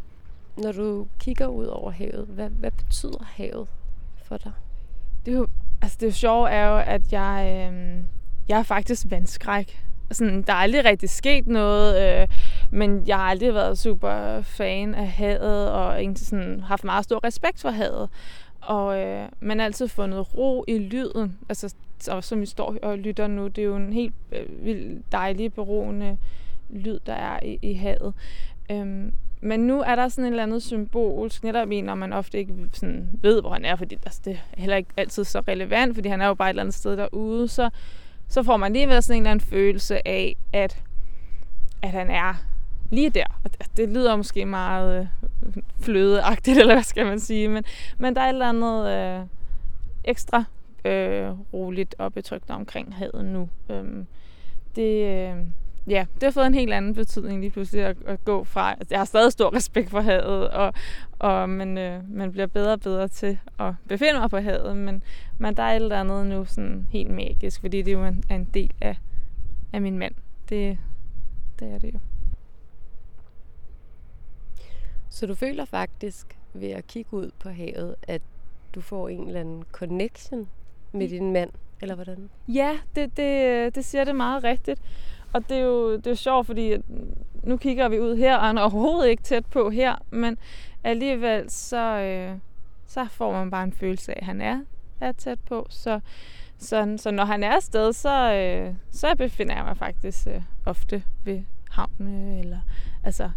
Når 0.56 0.72
du 0.72 1.06
kigger 1.20 1.46
ud 1.46 1.66
over 1.66 1.90
havet, 1.90 2.26
hvad, 2.28 2.50
hvad 2.50 2.70
betyder 2.70 3.24
havet 3.24 3.68
for 4.24 4.36
dig? 4.36 4.52
Det 5.26 5.34
er 5.34 5.38
jo, 5.38 5.46
altså 5.82 5.96
det 6.00 6.14
sjove 6.14 6.50
er 6.50 6.66
jo, 6.66 6.78
at 6.78 7.12
jeg, 7.12 7.68
øh, 7.72 8.04
jeg 8.48 8.58
er 8.58 8.62
faktisk 8.62 9.06
vandskræk. 9.10 9.84
Sådan, 10.12 10.42
der 10.42 10.52
er 10.52 10.56
aldrig 10.56 10.84
rigtig 10.84 11.10
sket 11.10 11.46
noget, 11.46 12.20
øh, 12.20 12.28
men 12.70 13.02
jeg 13.06 13.16
har 13.16 13.24
aldrig 13.24 13.54
været 13.54 13.78
super 13.78 14.42
fan 14.42 14.94
af 14.94 15.08
havet, 15.08 15.70
og 15.70 16.00
egentlig 16.00 16.26
sådan, 16.26 16.60
haft 16.60 16.84
meget 16.84 17.04
stor 17.04 17.24
respekt 17.24 17.60
for 17.60 17.70
havet. 17.70 18.08
Og 18.60 18.98
øh, 19.00 19.28
man 19.40 19.58
har 19.58 19.66
altid 19.66 19.88
fundet 19.88 20.34
ro 20.36 20.64
i 20.68 20.78
lyden. 20.78 21.38
Altså, 21.48 21.74
og 22.10 22.24
som 22.24 22.40
vi 22.40 22.46
står 22.46 22.76
og 22.82 22.98
lytter 22.98 23.26
nu, 23.26 23.46
det 23.48 23.58
er 23.58 23.66
jo 23.66 23.76
en 23.76 23.92
helt 23.92 24.14
øh, 24.32 24.64
vildt 24.64 25.12
dejlig, 25.12 25.52
beroende 25.52 26.18
lyd, 26.70 26.98
der 27.06 27.12
er 27.14 27.38
i, 27.42 27.58
i 27.62 27.72
havet. 27.72 28.14
Øhm, 28.70 29.12
men 29.40 29.60
nu 29.60 29.80
er 29.80 29.94
der 29.94 30.08
sådan 30.08 30.24
et 30.24 30.30
eller 30.30 30.42
andet 30.42 30.62
symbolsk, 30.62 31.44
netop 31.44 31.70
en, 31.70 31.84
når 31.84 31.94
man 31.94 32.12
ofte 32.12 32.38
ikke 32.38 32.54
sådan 32.72 33.08
ved, 33.22 33.40
hvor 33.40 33.50
han 33.50 33.64
er, 33.64 33.76
fordi 33.76 33.94
altså, 33.94 34.20
det 34.24 34.32
er 34.32 34.60
heller 34.60 34.76
ikke 34.76 34.90
altid 34.96 35.24
så 35.24 35.40
relevant, 35.48 35.94
fordi 35.94 36.08
han 36.08 36.20
er 36.20 36.26
jo 36.26 36.34
bare 36.34 36.48
et 36.48 36.50
eller 36.50 36.62
andet 36.62 36.74
sted 36.74 36.96
derude, 36.96 37.48
så, 37.48 37.70
så 38.28 38.42
får 38.42 38.56
man 38.56 38.66
alligevel 38.66 39.02
sådan 39.02 39.16
en 39.16 39.22
eller 39.22 39.30
anden 39.30 39.48
følelse 39.48 40.08
af, 40.08 40.36
at, 40.52 40.82
at 41.82 41.90
han 41.90 42.10
er 42.10 42.34
lige 42.90 43.10
der. 43.10 43.26
Og 43.44 43.50
det 43.76 43.88
lyder 43.88 44.16
måske 44.16 44.46
meget 44.46 45.00
øh, 45.00 45.56
flødeagtigt, 45.80 46.58
eller 46.60 46.74
hvad 46.74 46.82
skal 46.82 47.06
man 47.06 47.20
sige, 47.20 47.48
men, 47.48 47.64
men 47.98 48.14
der 48.14 48.20
er 48.20 48.26
et 48.26 48.32
eller 48.32 48.48
andet 48.48 48.88
øh, 48.88 49.26
ekstra 50.04 50.44
øh, 50.84 51.30
roligt 51.52 51.94
og 51.98 52.12
betrygt 52.12 52.50
omkring 52.50 52.94
havet 52.94 53.24
nu. 53.24 53.48
Øhm, 53.70 54.06
det, 54.76 55.04
øh, 55.04 55.36
ja, 55.86 56.06
det 56.14 56.22
har 56.22 56.30
fået 56.30 56.46
en 56.46 56.54
helt 56.54 56.72
anden 56.72 56.94
betydning 56.94 57.40
lige 57.40 57.50
pludselig 57.50 57.84
at, 57.84 57.96
at 58.06 58.24
gå 58.24 58.44
fra. 58.44 58.70
Altså, 58.70 58.86
jeg 58.90 59.00
har 59.00 59.04
stadig 59.04 59.32
stor 59.32 59.54
respekt 59.54 59.90
for 59.90 60.00
havet, 60.00 60.48
og, 60.50 60.72
og 61.18 61.48
man, 61.48 61.78
øh, 61.78 62.10
man 62.10 62.32
bliver 62.32 62.46
bedre 62.46 62.72
og 62.72 62.80
bedre 62.80 63.08
til 63.08 63.38
at 63.58 63.74
befinde 63.88 64.20
mig 64.20 64.30
på 64.30 64.38
havet, 64.38 64.76
men, 64.76 65.02
men 65.38 65.56
der 65.56 65.62
er 65.62 65.76
et 65.76 65.82
eller 65.82 66.00
andet 66.00 66.26
nu 66.26 66.44
sådan 66.44 66.86
helt 66.90 67.10
magisk, 67.10 67.60
fordi 67.60 67.82
det 67.82 67.92
jo 67.92 68.02
er 68.02 68.34
en 68.34 68.48
del 68.54 68.72
af, 68.80 68.96
af 69.72 69.82
min 69.82 69.98
mand. 69.98 70.14
Det, 70.48 70.78
det 71.60 71.72
er 71.72 71.78
det 71.78 71.94
jo. 71.94 71.98
Så 75.08 75.26
du 75.26 75.34
føler 75.34 75.64
faktisk 75.64 76.38
ved 76.52 76.70
at 76.70 76.86
kigge 76.86 77.14
ud 77.14 77.30
på 77.38 77.48
havet, 77.48 77.94
at 78.02 78.22
du 78.74 78.80
får 78.80 79.08
en 79.08 79.26
eller 79.26 79.40
anden 79.40 79.64
connection 79.72 80.48
med 80.92 81.08
din 81.08 81.32
mand, 81.32 81.50
eller 81.80 81.94
hvordan? 81.94 82.30
Ja, 82.48 82.78
det, 82.94 83.16
det, 83.16 83.74
det 83.74 83.84
siger 83.84 84.04
det 84.04 84.16
meget 84.16 84.44
rigtigt. 84.44 84.80
Og 85.34 85.48
det 85.48 85.56
er 85.56 85.62
jo 85.62 85.96
det 85.96 86.06
er 86.06 86.14
sjovt, 86.14 86.46
fordi 86.46 86.76
nu 87.42 87.56
kigger 87.56 87.88
vi 87.88 88.00
ud 88.00 88.16
her, 88.16 88.36
og 88.36 88.46
han 88.46 88.58
er 88.58 88.62
overhovedet 88.62 89.08
ikke 89.08 89.22
tæt 89.22 89.46
på 89.46 89.70
her, 89.70 89.94
men 90.10 90.38
alligevel 90.84 91.50
så, 91.50 91.98
øh, 91.98 92.38
så 92.86 93.06
får 93.10 93.32
man 93.32 93.50
bare 93.50 93.64
en 93.64 93.72
følelse 93.72 94.12
af, 94.12 94.18
at 94.20 94.26
han 94.26 94.40
er, 94.40 94.60
er 95.00 95.12
tæt 95.12 95.38
på. 95.48 95.66
Så, 95.70 96.00
så, 96.58 96.96
så 96.96 97.10
når 97.10 97.24
han 97.24 97.42
er 97.42 97.50
afsted, 97.50 97.92
så, 97.92 98.32
øh, 98.32 98.74
så 98.90 99.14
befinder 99.18 99.54
jeg 99.54 99.64
mig 99.64 99.76
faktisk 99.76 100.26
øh, 100.26 100.42
ofte 100.66 101.02
ved 101.24 101.42
havnen, 101.70 102.38
eller 102.38 102.58
altså 103.04 103.30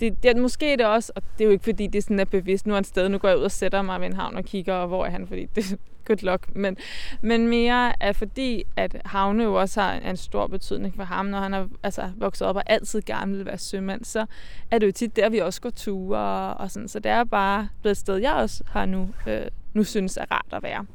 det, 0.00 0.22
det, 0.22 0.36
måske 0.36 0.72
er 0.72 0.76
det 0.76 0.86
også, 0.86 1.12
og 1.16 1.22
det 1.38 1.44
er 1.44 1.44
jo 1.44 1.50
ikke 1.50 1.64
fordi, 1.64 1.86
det 1.86 2.02
sådan 2.02 2.20
er 2.20 2.24
bevidst, 2.24 2.66
nu 2.66 2.72
er 2.72 2.76
han 2.76 2.84
sted, 2.84 3.08
nu 3.08 3.18
går 3.18 3.28
jeg 3.28 3.38
ud 3.38 3.42
og 3.42 3.50
sætter 3.50 3.82
mig 3.82 4.00
ved 4.00 4.06
en 4.06 4.12
havn 4.12 4.36
og 4.36 4.44
kigger, 4.44 4.74
og 4.74 4.88
hvor 4.88 5.06
er 5.06 5.10
han, 5.10 5.26
fordi 5.26 5.44
det 5.44 5.72
er 5.72 5.76
good 6.06 6.22
luck, 6.22 6.56
men, 6.56 6.76
men 7.20 7.48
mere 7.48 8.02
er 8.02 8.12
fordi, 8.12 8.64
at 8.76 8.96
havne 9.04 9.44
jo 9.44 9.54
også 9.54 9.80
har 9.80 9.92
en 9.92 10.16
stor 10.16 10.46
betydning 10.46 10.94
for 10.96 11.04
ham, 11.04 11.26
når 11.26 11.38
han 11.38 11.54
er 11.54 11.66
altså, 11.82 12.10
vokset 12.16 12.46
op 12.46 12.56
og 12.56 12.62
altid 12.66 13.02
gerne 13.02 13.36
vil 13.36 13.46
være 13.46 13.58
sømand, 13.58 14.04
så 14.04 14.26
er 14.70 14.78
det 14.78 14.86
jo 14.86 14.92
tit 14.92 15.16
der, 15.16 15.28
vi 15.28 15.38
også 15.38 15.60
går 15.60 15.70
ture 15.70 16.18
og, 16.18 16.54
og 16.54 16.70
sådan, 16.70 16.88
så 16.88 16.98
det 16.98 17.12
er 17.12 17.24
bare 17.24 17.68
blevet 17.80 17.92
et 17.94 17.98
sted, 17.98 18.16
jeg 18.16 18.32
også 18.32 18.64
har 18.66 18.86
nu, 18.86 19.08
øh, 19.26 19.46
nu 19.74 19.84
synes 19.84 20.16
er 20.16 20.24
rart 20.30 20.52
at 20.52 20.62
være. 20.62 20.86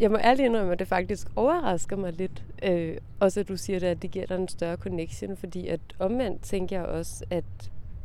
Jeg 0.00 0.10
må 0.10 0.16
ærligt 0.16 0.46
indrømme, 0.46 0.72
at 0.72 0.78
det 0.78 0.88
faktisk 0.88 1.28
overrasker 1.36 1.96
mig 1.96 2.12
lidt. 2.12 2.42
Øh, 2.62 2.96
også 3.20 3.40
at 3.40 3.48
du 3.48 3.56
siger 3.56 3.78
det, 3.78 3.86
at 3.86 4.02
det 4.02 4.10
giver 4.10 4.26
dig 4.26 4.36
en 4.36 4.48
større 4.48 4.76
connection, 4.76 5.36
fordi 5.36 5.68
at 5.68 5.80
omvendt 5.98 6.42
tænker 6.42 6.76
jeg 6.76 6.86
også, 6.86 7.24
at 7.30 7.44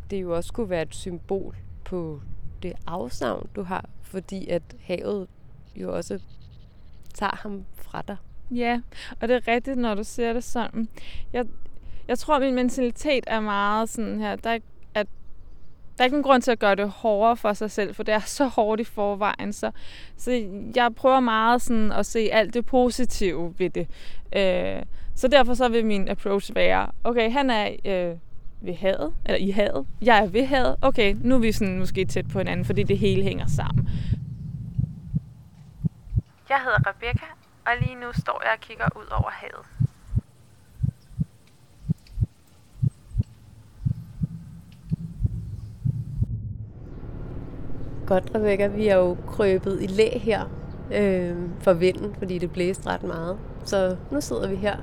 det 0.10 0.22
jo 0.22 0.36
også 0.36 0.54
kunne 0.54 0.70
være 0.70 0.82
et 0.82 0.96
symbol 0.96 1.56
på 1.86 2.22
det 2.64 2.74
afsavn, 2.88 3.50
du 3.56 3.64
har, 3.64 3.90
fordi 4.04 4.48
at 4.48 4.62
havet 4.82 5.28
jo 5.76 5.96
også 5.96 6.20
tager 7.14 7.36
ham 7.36 7.66
fra 7.76 8.04
dig. 8.08 8.18
Ja, 8.52 8.82
og 9.22 9.28
det 9.28 9.36
er 9.36 9.48
rigtigt, 9.48 9.78
når 9.78 9.96
du 9.96 10.04
siger 10.04 10.34
det 10.34 10.44
sådan. 10.44 10.88
Jeg, 11.34 11.46
jeg 12.08 12.20
tror, 12.20 12.40
min 12.40 12.56
mentalitet 12.56 13.24
er 13.28 13.40
meget 13.40 13.90
sådan 13.90 14.20
her, 14.20 14.36
der 14.36 14.50
er, 14.50 14.60
at 14.94 15.08
der 15.98 16.04
er 16.04 16.06
ikke 16.06 16.24
grund 16.24 16.42
til 16.42 16.52
at 16.52 16.60
gøre 16.60 16.76
det 16.76 16.90
hårdere 16.90 17.38
for 17.38 17.54
sig 17.54 17.72
selv, 17.72 17.96
for 17.96 18.04
det 18.04 18.14
er 18.14 18.20
så 18.20 18.46
hårdt 18.46 18.82
i 18.82 18.84
forvejen. 18.84 19.54
Så, 19.54 19.72
så 20.18 20.48
jeg 20.76 20.96
prøver 20.96 21.20
meget 21.20 21.62
sådan 21.62 21.92
at 21.92 22.06
se 22.06 22.20
alt 22.20 22.54
det 22.54 22.66
positive 22.66 23.54
ved 23.58 23.70
det. 23.70 23.88
Øh, 24.36 24.84
så 25.16 25.28
derfor 25.28 25.54
så 25.54 25.70
vil 25.70 25.86
min 25.86 26.08
approach 26.08 26.56
være, 26.56 26.92
okay, 27.04 27.32
han 27.32 27.50
er 27.50 27.70
øh, 27.86 28.18
ved 28.62 28.74
havet, 28.76 29.14
eller 29.26 29.38
i 29.38 29.50
havet. 29.50 29.88
Jeg 30.02 30.18
er 30.18 30.28
ved 30.28 30.46
havet. 30.46 30.76
Okay, 30.82 31.16
nu 31.22 31.36
er 31.36 31.40
vi 31.40 31.52
sådan 31.52 31.80
måske 31.80 32.06
tæt 32.06 32.28
på 32.28 32.38
hinanden, 32.38 32.66
fordi 32.66 32.84
det 32.84 32.98
hele 32.98 33.24
hænger 33.24 33.48
sammen. 33.48 33.90
Jeg 36.50 36.58
hedder 36.64 36.90
Rebecca, 36.90 37.26
og 37.66 37.72
lige 37.82 37.96
nu 37.96 38.08
står 38.14 38.42
jeg 38.46 38.52
og 38.54 38.60
kigger 38.60 38.86
ud 38.96 39.06
over 39.12 39.30
havet. 39.30 39.66
Godt, 48.08 48.32
Rebecca. 48.36 48.68
Vi 48.68 48.88
er 48.88 48.96
jo 48.96 49.18
krøbet 49.28 49.84
i 49.84 49.88
læ 49.88 50.18
her 50.18 50.46
øh, 50.94 51.36
for 51.60 51.74
vinden, 51.74 52.16
fordi 52.16 52.38
det 52.38 52.52
blæste 52.52 52.90
ret 52.90 53.04
meget. 53.04 53.38
Så 53.66 53.98
nu 54.12 54.22
sidder 54.22 54.50
vi 54.50 54.56
her 54.56 54.78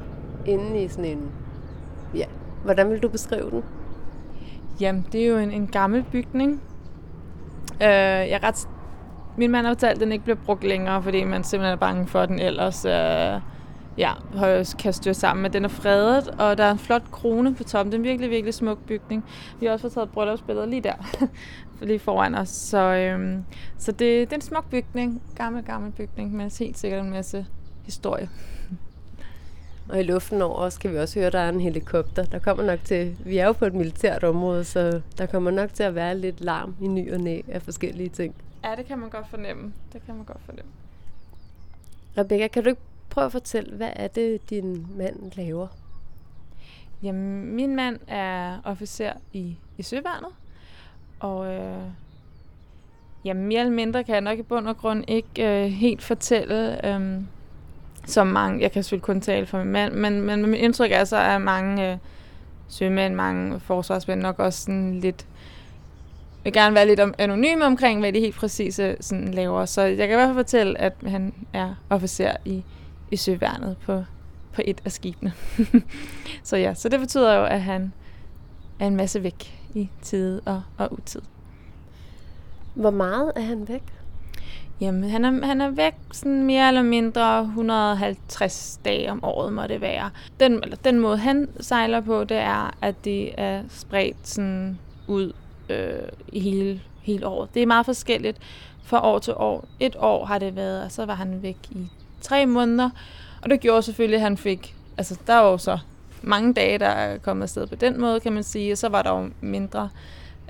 inde 0.47 0.83
i 0.83 0.89
sådan 0.89 1.05
en 1.05 1.31
Hvordan 2.65 2.91
vil 2.91 3.03
du 3.03 3.09
beskrive 3.09 3.51
den? 3.51 3.63
Jamen, 4.81 5.07
det 5.13 5.23
er 5.23 5.27
jo 5.27 5.39
en, 5.39 5.51
en 5.51 5.67
gammel 5.67 6.05
bygning. 6.13 6.63
Øh, 7.83 7.89
jeg 7.89 8.31
er 8.31 8.45
ret... 8.45 8.69
Min 9.37 9.51
mand 9.51 9.67
har 9.67 9.75
fortalt, 9.75 9.95
at 9.95 10.01
den 10.01 10.13
ikke 10.13 10.25
bliver 10.25 10.37
brugt 10.45 10.65
længere, 10.65 11.03
fordi 11.03 11.25
man 11.25 11.45
simpelthen 11.45 11.73
er 11.73 11.81
bange 11.81 12.07
for, 12.07 12.21
at 12.21 12.29
den 12.29 12.39
ellers 12.39 12.85
øh, 12.85 13.41
ja, 13.99 14.13
kan 14.79 14.93
styre 14.93 15.15
sammen. 15.15 15.43
Men 15.43 15.53
den 15.53 15.65
er 15.65 15.69
fredet, 15.69 16.29
og 16.29 16.59
der 16.59 16.65
er 16.65 16.71
en 16.71 16.79
flot 16.79 17.11
krone 17.11 17.55
på 17.55 17.65
toppen. 17.65 17.93
Det 17.93 17.99
er 17.99 18.01
en 18.01 18.05
virkelig, 18.05 18.31
virkelig 18.31 18.55
smuk 18.55 18.79
bygning. 18.87 19.25
Vi 19.61 19.67
har 19.67 19.73
også 19.73 19.83
fået 19.83 19.93
taget 19.93 20.11
bryllupsbilleder 20.11 20.67
lige 20.67 20.81
der, 20.81 21.27
lige 21.83 21.99
foran 21.99 22.35
os. 22.35 22.49
Så, 22.49 22.79
øh, 22.79 23.39
så 23.79 23.93
det, 23.93 24.01
det 24.01 24.33
er 24.33 24.37
en 24.37 24.41
smuk 24.41 24.71
bygning. 24.71 25.23
Gammel, 25.37 25.65
gammel 25.65 25.93
bygning, 25.93 26.33
men 26.33 26.51
helt 26.59 26.79
sikkert 26.79 27.05
en 27.05 27.11
masse 27.11 27.47
historie. 27.85 28.29
Og 29.89 30.01
i 30.01 30.03
luften 30.03 30.43
over 30.43 30.57
os 30.57 30.79
kan 30.79 30.93
vi 30.93 30.99
også 30.99 31.19
høre, 31.19 31.27
at 31.27 31.33
der 31.33 31.39
er 31.39 31.49
en 31.49 31.61
helikopter. 31.61 32.25
Der 32.25 32.39
kommer 32.39 32.65
nok 32.65 32.85
til, 32.85 33.17
vi 33.25 33.39
er 33.39 33.47
jo 33.47 33.53
på 33.53 33.65
et 33.65 33.75
militært 33.75 34.25
område, 34.25 34.65
så 34.65 35.01
der 35.19 35.27
kommer 35.27 35.51
nok 35.51 35.75
til 35.75 35.83
at 35.83 35.95
være 35.95 36.19
lidt 36.19 36.41
larm 36.41 36.77
i 36.81 36.87
ny 36.87 37.13
og 37.13 37.21
næ 37.21 37.41
af 37.49 37.63
forskellige 37.63 38.09
ting. 38.09 38.35
Ja, 38.65 38.75
det 38.77 38.87
kan 38.87 38.99
man 38.99 39.09
godt 39.09 39.29
fornemme. 39.29 39.73
Det 39.93 40.03
kan 40.07 40.15
man 40.15 40.25
godt 40.25 40.41
fornemme. 40.47 40.71
Rebecca, 42.19 42.49
kan 42.49 42.63
du 42.63 42.69
ikke 42.69 42.83
prøve 43.11 43.25
at 43.25 43.33
fortælle, 43.33 43.77
hvad 43.77 43.91
er 43.97 44.09
det, 44.09 44.51
din 44.51 44.87
mand 44.97 45.33
laver? 45.37 45.67
Jamen, 47.03 47.55
min 47.55 47.77
mand 47.77 47.99
er 48.09 48.59
officer 48.65 49.13
i, 49.33 49.57
i 49.79 49.83
Søværnet, 49.83 50.31
og 51.21 51.55
øh, 51.55 51.83
jamen, 53.25 53.47
mere 53.47 53.61
eller 53.61 53.73
mindre 53.73 54.05
kan 54.05 54.15
jeg 54.15 54.21
nok 54.21 54.39
i 54.39 54.43
bund 54.43 54.69
og 54.69 54.77
grund 54.77 55.05
ikke 55.09 55.65
øh, 55.65 55.71
helt 55.71 56.03
fortælle, 56.03 56.87
øh, 56.87 57.21
som 58.07 58.27
mange, 58.27 58.63
jeg 58.63 58.73
kan 58.73 58.83
selvfølgelig 58.83 59.05
kun 59.05 59.21
tale 59.21 59.47
for 59.47 59.59
min 59.59 59.73
mand, 59.73 59.95
men, 59.95 60.23
men 60.23 60.47
mit 60.47 60.61
indtryk 60.61 60.91
er 60.93 61.05
så, 61.05 61.17
at 61.17 61.41
mange 61.41 61.93
øh, 61.93 61.99
sømænd, 62.69 63.15
mange 63.15 63.61
forsvarsmænd 63.61 64.21
nok 64.21 64.39
også 64.39 64.61
sådan 64.61 65.01
lidt 65.01 65.27
vil 66.45 66.53
gerne 66.53 66.75
være 66.75 66.87
lidt 66.87 67.01
anonyme 67.19 67.65
omkring, 67.65 68.01
hvad 68.01 68.13
de 68.13 68.21
helt 68.21 68.37
præcise 68.37 68.97
sådan 69.01 69.29
laver. 69.29 69.65
Så 69.65 69.83
jeg 69.83 69.97
kan 69.97 70.11
i 70.11 70.15
hvert 70.15 70.29
fald 70.29 70.37
fortælle, 70.37 70.81
at 70.81 70.93
han 71.07 71.35
er 71.53 71.75
officer 71.91 72.33
i, 72.45 72.65
i 73.11 73.17
søværnet 73.17 73.77
på, 73.87 74.05
på 74.53 74.63
et 74.65 74.81
af 74.85 74.93
skibene. 74.93 75.33
så 76.45 76.57
ja, 76.57 76.75
så 76.75 76.89
det 76.89 77.01
betyder 77.01 77.35
jo, 77.35 77.45
at 77.45 77.63
han 77.63 77.93
er 78.81 78.87
en 78.87 78.97
masse 78.97 79.23
væk 79.23 79.61
i 79.75 79.89
tid 80.03 80.43
og, 80.47 80.63
og 80.79 80.93
utid. 80.93 81.21
Hvor 82.75 82.91
meget 82.91 83.33
er 83.37 83.41
han 83.41 83.69
væk? 83.69 83.83
Jamen, 84.85 85.11
han 85.11 85.25
er, 85.25 85.47
han 85.47 85.61
er 85.61 85.71
væk 85.71 85.95
sådan 86.13 86.43
mere 86.43 86.69
eller 86.69 86.83
mindre 86.83 87.41
150 87.41 88.81
dage 88.85 89.11
om 89.11 89.25
året, 89.25 89.53
må 89.53 89.67
det 89.67 89.81
være. 89.81 90.11
Den, 90.41 90.53
eller 90.63 90.77
den 90.77 91.01
måde, 91.01 91.17
han 91.17 91.49
sejler 91.61 92.01
på, 92.01 92.25
det 92.25 92.37
er, 92.37 92.75
at 92.83 92.95
det 93.05 93.41
er 93.41 93.63
spredt 93.69 94.29
sådan 94.29 94.79
ud 95.07 95.33
øh, 95.69 96.09
i 96.33 96.41
hele, 96.41 96.81
hele 97.03 97.27
året. 97.27 97.55
Det 97.55 97.63
er 97.63 97.67
meget 97.67 97.87
forskelligt 97.87 98.39
fra 98.83 99.07
år 99.07 99.19
til 99.19 99.35
år. 99.37 99.65
Et 99.81 99.97
år 99.99 100.25
har 100.25 100.39
det 100.39 100.57
været, 100.57 100.85
og 100.85 100.93
så 100.93 101.05
var 101.05 101.15
han 101.15 101.43
væk 101.43 101.59
i 101.71 101.89
tre 102.21 102.47
måneder. 102.47 102.91
Og 103.43 103.51
det 103.51 103.61
gjorde 103.61 103.83
selvfølgelig, 103.83 104.17
at 104.17 104.23
han 104.23 104.37
fik... 104.37 104.75
Altså, 104.99 105.19
der 105.27 105.35
var 105.35 105.51
jo 105.51 105.59
så 105.59 105.79
mange 106.23 106.55
dage, 106.55 106.79
der 106.79 106.87
er 106.87 107.19
kommet 107.19 107.43
afsted 107.43 107.67
på 107.67 107.75
den 107.75 108.01
måde, 108.01 108.21
kan 108.21 108.33
man 108.33 108.43
sige. 108.43 108.73
Og 108.73 108.79
så 108.79 108.89
var 108.89 109.03
der 109.03 109.11
jo 109.11 109.31
mindre 109.41 109.89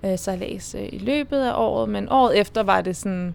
øh, 0.05 0.19
sejlads 0.19 0.75
øh, 0.75 0.89
i 0.93 0.99
løbet 0.99 1.41
af 1.41 1.53
året. 1.57 1.89
Men 1.89 2.09
året 2.11 2.39
efter 2.39 2.63
var 2.63 2.81
det 2.81 2.97
sådan 2.97 3.35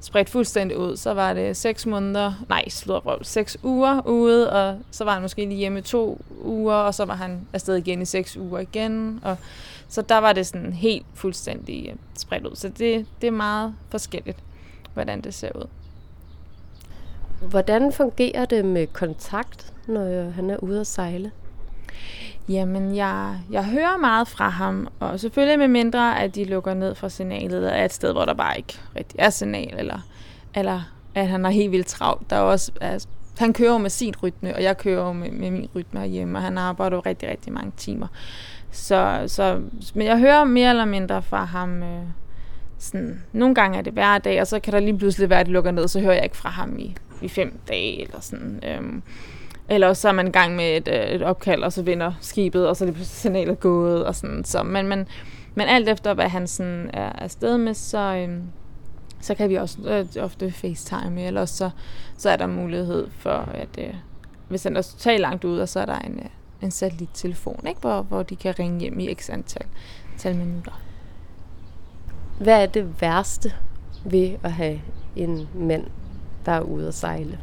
spredt 0.00 0.30
fuldstændig 0.30 0.78
ud. 0.78 0.96
Så 0.96 1.14
var 1.14 1.32
det 1.32 1.56
seks 1.56 1.86
måneder, 1.86 2.32
nej, 2.48 2.68
sludderbrøv, 2.68 3.24
seks 3.24 3.56
uger 3.62 4.06
ude, 4.06 4.52
og 4.52 4.78
så 4.90 5.04
var 5.04 5.12
han 5.12 5.22
måske 5.22 5.44
lige 5.44 5.58
hjemme 5.58 5.80
to 5.80 6.20
uger, 6.42 6.74
og 6.74 6.94
så 6.94 7.04
var 7.04 7.14
han 7.14 7.46
afsted 7.52 7.76
igen 7.76 8.02
i 8.02 8.04
seks 8.04 8.36
uger 8.36 8.58
igen. 8.58 9.20
Og 9.22 9.36
så 9.88 10.02
der 10.02 10.18
var 10.18 10.32
det 10.32 10.46
sådan 10.46 10.72
helt 10.72 11.06
fuldstændig 11.14 11.88
øh, 11.88 11.94
spredt 12.18 12.46
ud. 12.46 12.56
Så 12.56 12.68
det, 12.68 13.06
det 13.20 13.26
er 13.26 13.30
meget 13.30 13.74
forskelligt, 13.88 14.38
hvordan 14.94 15.20
det 15.20 15.34
ser 15.34 15.50
ud. 15.54 15.66
Hvordan 17.40 17.92
fungerer 17.92 18.44
det 18.44 18.64
med 18.64 18.86
kontakt, 18.86 19.72
når 19.86 20.04
øh, 20.04 20.34
han 20.34 20.50
er 20.50 20.56
ude 20.56 20.80
at 20.80 20.86
sejle? 20.86 21.30
Jamen, 22.48 22.96
jeg, 22.96 23.38
jeg 23.50 23.64
hører 23.64 23.96
meget 23.96 24.28
fra 24.28 24.48
ham, 24.48 24.88
og 25.00 25.20
selvfølgelig 25.20 25.58
med 25.58 25.68
mindre, 25.68 26.20
at 26.20 26.34
de 26.34 26.44
lukker 26.44 26.74
ned 26.74 26.94
fra 26.94 27.08
signalet, 27.08 27.56
eller 27.56 27.70
er 27.70 27.84
et 27.84 27.92
sted, 27.92 28.12
hvor 28.12 28.24
der 28.24 28.34
bare 28.34 28.56
ikke 28.56 28.78
rigtig 28.96 29.16
er 29.18 29.30
signal, 29.30 29.74
eller, 29.78 29.98
eller 30.54 30.80
at 31.14 31.28
han 31.28 31.44
er 31.44 31.50
helt 31.50 31.72
vildt 31.72 31.86
travlt. 31.86 32.30
Der 32.30 32.36
er 32.36 32.40
også, 32.40 32.72
altså, 32.80 33.08
han 33.38 33.52
kører 33.52 33.72
jo 33.72 33.78
med 33.78 33.90
sin 33.90 34.14
rytme, 34.22 34.54
og 34.54 34.62
jeg 34.62 34.78
kører 34.78 35.06
jo 35.06 35.12
med, 35.12 35.30
med 35.30 35.50
min 35.50 35.68
rytme 35.74 36.00
herhjemme, 36.00 36.38
og 36.38 36.42
han 36.42 36.58
arbejder 36.58 36.96
jo 36.96 37.02
rigtig, 37.06 37.28
rigtig 37.28 37.52
mange 37.52 37.72
timer. 37.76 38.06
Så, 38.70 39.24
så, 39.26 39.60
men 39.94 40.06
jeg 40.06 40.18
hører 40.18 40.44
mere 40.44 40.70
eller 40.70 40.84
mindre 40.84 41.22
fra 41.22 41.44
ham. 41.44 41.82
Øh, 41.82 42.02
sådan, 42.78 43.22
nogle 43.32 43.54
gange 43.54 43.78
er 43.78 43.82
det 43.82 43.92
hver 43.92 44.18
dag, 44.18 44.40
og 44.40 44.46
så 44.46 44.60
kan 44.60 44.72
der 44.72 44.80
lige 44.80 44.98
pludselig 44.98 45.30
være, 45.30 45.40
at 45.40 45.46
det 45.46 45.52
lukker 45.52 45.70
ned, 45.70 45.88
så 45.88 46.00
hører 46.00 46.14
jeg 46.14 46.24
ikke 46.24 46.36
fra 46.36 46.48
ham 46.48 46.78
i, 46.78 46.96
i 47.22 47.28
fem 47.28 47.58
dage, 47.68 48.02
eller 48.02 48.20
sådan. 48.20 48.62
Øhm, 48.66 49.02
eller 49.70 49.92
så 49.92 50.08
er 50.08 50.12
man 50.12 50.26
i 50.26 50.30
gang 50.30 50.56
med 50.56 50.76
et, 50.76 50.88
øh, 50.88 51.10
et 51.10 51.22
opkald, 51.22 51.62
og 51.62 51.72
så 51.72 51.82
vinder 51.82 52.12
skibet, 52.20 52.68
og 52.68 52.76
så 52.76 52.86
er 52.86 52.90
det 52.90 53.06
signalet 53.06 53.60
gået, 53.60 54.06
og 54.06 54.14
sådan. 54.14 54.44
Så, 54.44 54.62
men, 54.62 54.88
men, 54.88 55.08
men 55.54 55.68
alt 55.68 55.88
efter, 55.88 56.14
hvad 56.14 56.28
han 56.28 56.46
sådan 56.46 56.90
er 56.92 57.12
afsted 57.12 57.58
med, 57.58 57.74
så, 57.74 57.98
øhm, 57.98 58.42
så 59.20 59.34
kan 59.34 59.50
vi 59.50 59.54
også 59.54 59.78
øh, 59.84 60.24
ofte 60.24 60.52
facetime, 60.52 61.22
eller 61.22 61.44
så, 61.44 61.70
så 62.16 62.30
er 62.30 62.36
der 62.36 62.46
mulighed 62.46 63.08
for, 63.18 63.48
at 63.54 63.68
øh, 63.78 63.94
hvis 64.48 64.64
han 64.64 64.76
er 64.76 64.82
totalt 64.82 65.20
langt 65.20 65.44
ude, 65.44 65.62
og 65.62 65.68
så 65.68 65.80
er 65.80 65.86
der 65.86 65.98
en, 65.98 66.18
øh, 66.18 66.30
en 66.62 66.70
satellittelefon, 66.70 67.64
ikke? 67.68 67.80
Hvor, 67.80 68.02
hvor 68.02 68.22
de 68.22 68.36
kan 68.36 68.58
ringe 68.58 68.80
hjem 68.80 69.00
i 69.00 69.14
x 69.14 69.30
antal, 69.30 69.66
antal 70.12 70.36
minutter. 70.36 70.80
Hvad 72.38 72.62
er 72.62 72.66
det 72.66 73.00
værste 73.00 73.52
ved 74.04 74.36
at 74.42 74.52
have 74.52 74.80
en 75.16 75.48
mand, 75.54 75.86
der 76.46 76.52
er 76.52 76.60
ude 76.60 76.88
at 76.88 76.94
sejle? 76.94 77.38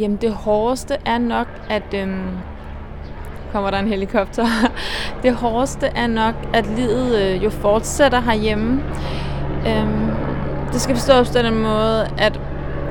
Jamen 0.00 0.16
det 0.16 0.32
hårdeste 0.32 0.96
er 1.06 1.18
nok, 1.18 1.46
at... 1.70 1.94
Øhm, 1.94 2.24
kommer 3.52 3.70
der 3.70 3.78
en 3.78 3.88
helikopter. 3.88 4.46
det 5.22 5.34
hårdeste 5.34 5.86
er 5.86 6.06
nok, 6.06 6.34
at 6.52 6.66
livet 6.66 7.18
øh, 7.22 7.44
jo 7.44 7.50
fortsætter 7.50 8.20
herhjemme. 8.20 8.82
Øhm, 9.66 10.10
det 10.72 10.80
skal 10.80 10.96
forstås 10.96 11.30
på 11.30 11.38
den 11.38 11.58
måde, 11.58 12.08
at 12.18 12.40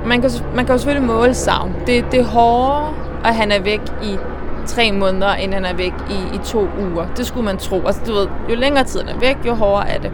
man 0.06 0.22
kan, 0.22 0.32
man 0.56 0.66
kan 0.66 0.76
jo 0.76 0.78
selvfølgelig 0.78 1.08
måle 1.08 1.34
savn. 1.34 1.76
Det, 1.88 2.06
det 2.12 2.20
er 2.20 2.24
hårdere, 2.24 2.94
at 3.26 3.36
han 3.36 3.52
er 3.52 3.60
væk 3.62 3.82
i 4.04 4.18
tre 4.66 4.92
måneder, 4.92 5.36
inden 5.36 5.54
han 5.54 5.66
er 5.66 5.78
væk 5.78 5.94
i, 6.10 6.36
i 6.36 6.40
to 6.46 6.68
uger. 6.80 7.08
Det 7.18 7.26
skulle 7.26 7.46
man 7.46 7.58
tro. 7.58 7.86
Altså, 7.86 8.02
du 8.08 8.14
ved, 8.14 8.28
jo 8.50 8.56
længere 8.56 8.84
tid 8.84 9.00
han 9.00 9.16
er 9.16 9.20
væk, 9.20 9.38
jo 9.46 9.54
hårdere 9.54 9.90
er 9.90 10.00
det. 10.00 10.12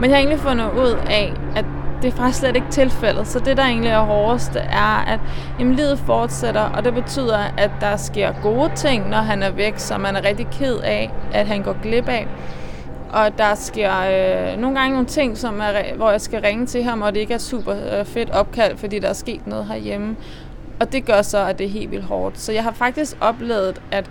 Men 0.00 0.10
jeg 0.10 0.16
har 0.16 0.18
egentlig 0.18 0.40
fundet 0.40 0.70
ud 0.78 0.96
af, 1.10 1.32
at 1.56 1.64
det 2.02 2.12
er 2.12 2.16
faktisk 2.16 2.38
slet 2.38 2.56
ikke 2.56 2.70
tilfældet. 2.70 3.26
Så 3.26 3.38
det, 3.38 3.56
der 3.56 3.62
egentlig 3.62 3.90
er 3.90 4.00
hårdest, 4.00 4.56
er, 4.56 5.04
at 5.06 5.20
jamen, 5.58 5.74
livet 5.74 5.98
fortsætter, 5.98 6.60
og 6.60 6.84
det 6.84 6.94
betyder, 6.94 7.38
at 7.58 7.70
der 7.80 7.96
sker 7.96 8.32
gode 8.42 8.70
ting, 8.74 9.08
når 9.08 9.18
han 9.18 9.42
er 9.42 9.50
væk, 9.50 9.74
som 9.76 10.00
man 10.00 10.16
er 10.16 10.24
rigtig 10.24 10.46
ked 10.52 10.76
af, 10.76 11.10
at 11.32 11.46
han 11.46 11.62
går 11.62 11.76
glip 11.82 12.08
af. 12.08 12.26
Og 13.12 13.38
der 13.38 13.54
sker 13.54 13.92
øh, 13.92 14.60
nogle 14.60 14.78
gange 14.78 14.92
nogle 14.92 15.06
ting, 15.06 15.38
som 15.38 15.60
er, 15.60 15.96
hvor 15.96 16.10
jeg 16.10 16.20
skal 16.20 16.40
ringe 16.40 16.66
til 16.66 16.82
ham, 16.82 17.02
og 17.02 17.14
det 17.14 17.20
ikke 17.20 17.34
er 17.34 17.38
super 17.38 17.98
øh, 17.98 18.04
fedt 18.04 18.30
opkald, 18.30 18.76
fordi 18.76 18.98
der 18.98 19.08
er 19.08 19.12
sket 19.12 19.46
noget 19.46 19.66
herhjemme. 19.66 20.16
Og 20.80 20.92
det 20.92 21.04
gør 21.04 21.22
så, 21.22 21.38
at 21.38 21.58
det 21.58 21.66
er 21.66 21.70
helt 21.70 21.90
vildt 21.90 22.04
hårdt. 22.04 22.38
Så 22.38 22.52
jeg 22.52 22.62
har 22.62 22.72
faktisk 22.72 23.16
oplevet, 23.20 23.82
at 23.90 24.10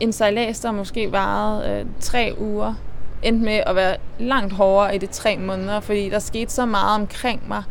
en 0.00 0.12
sejlads, 0.12 0.60
der 0.60 0.72
måske 0.72 1.12
varede 1.12 1.70
øh, 1.70 1.86
tre 2.00 2.34
uger, 2.38 2.74
endte 3.22 3.44
med 3.44 3.62
at 3.66 3.76
være 3.76 3.96
langt 4.18 4.52
hårdere 4.52 4.94
i 4.94 4.98
de 4.98 5.06
tre 5.06 5.36
måneder, 5.36 5.80
fordi 5.80 6.08
der 6.08 6.18
skete 6.18 6.52
så 6.52 6.66
meget 6.66 7.00
omkring 7.00 7.48
mig 7.48 7.62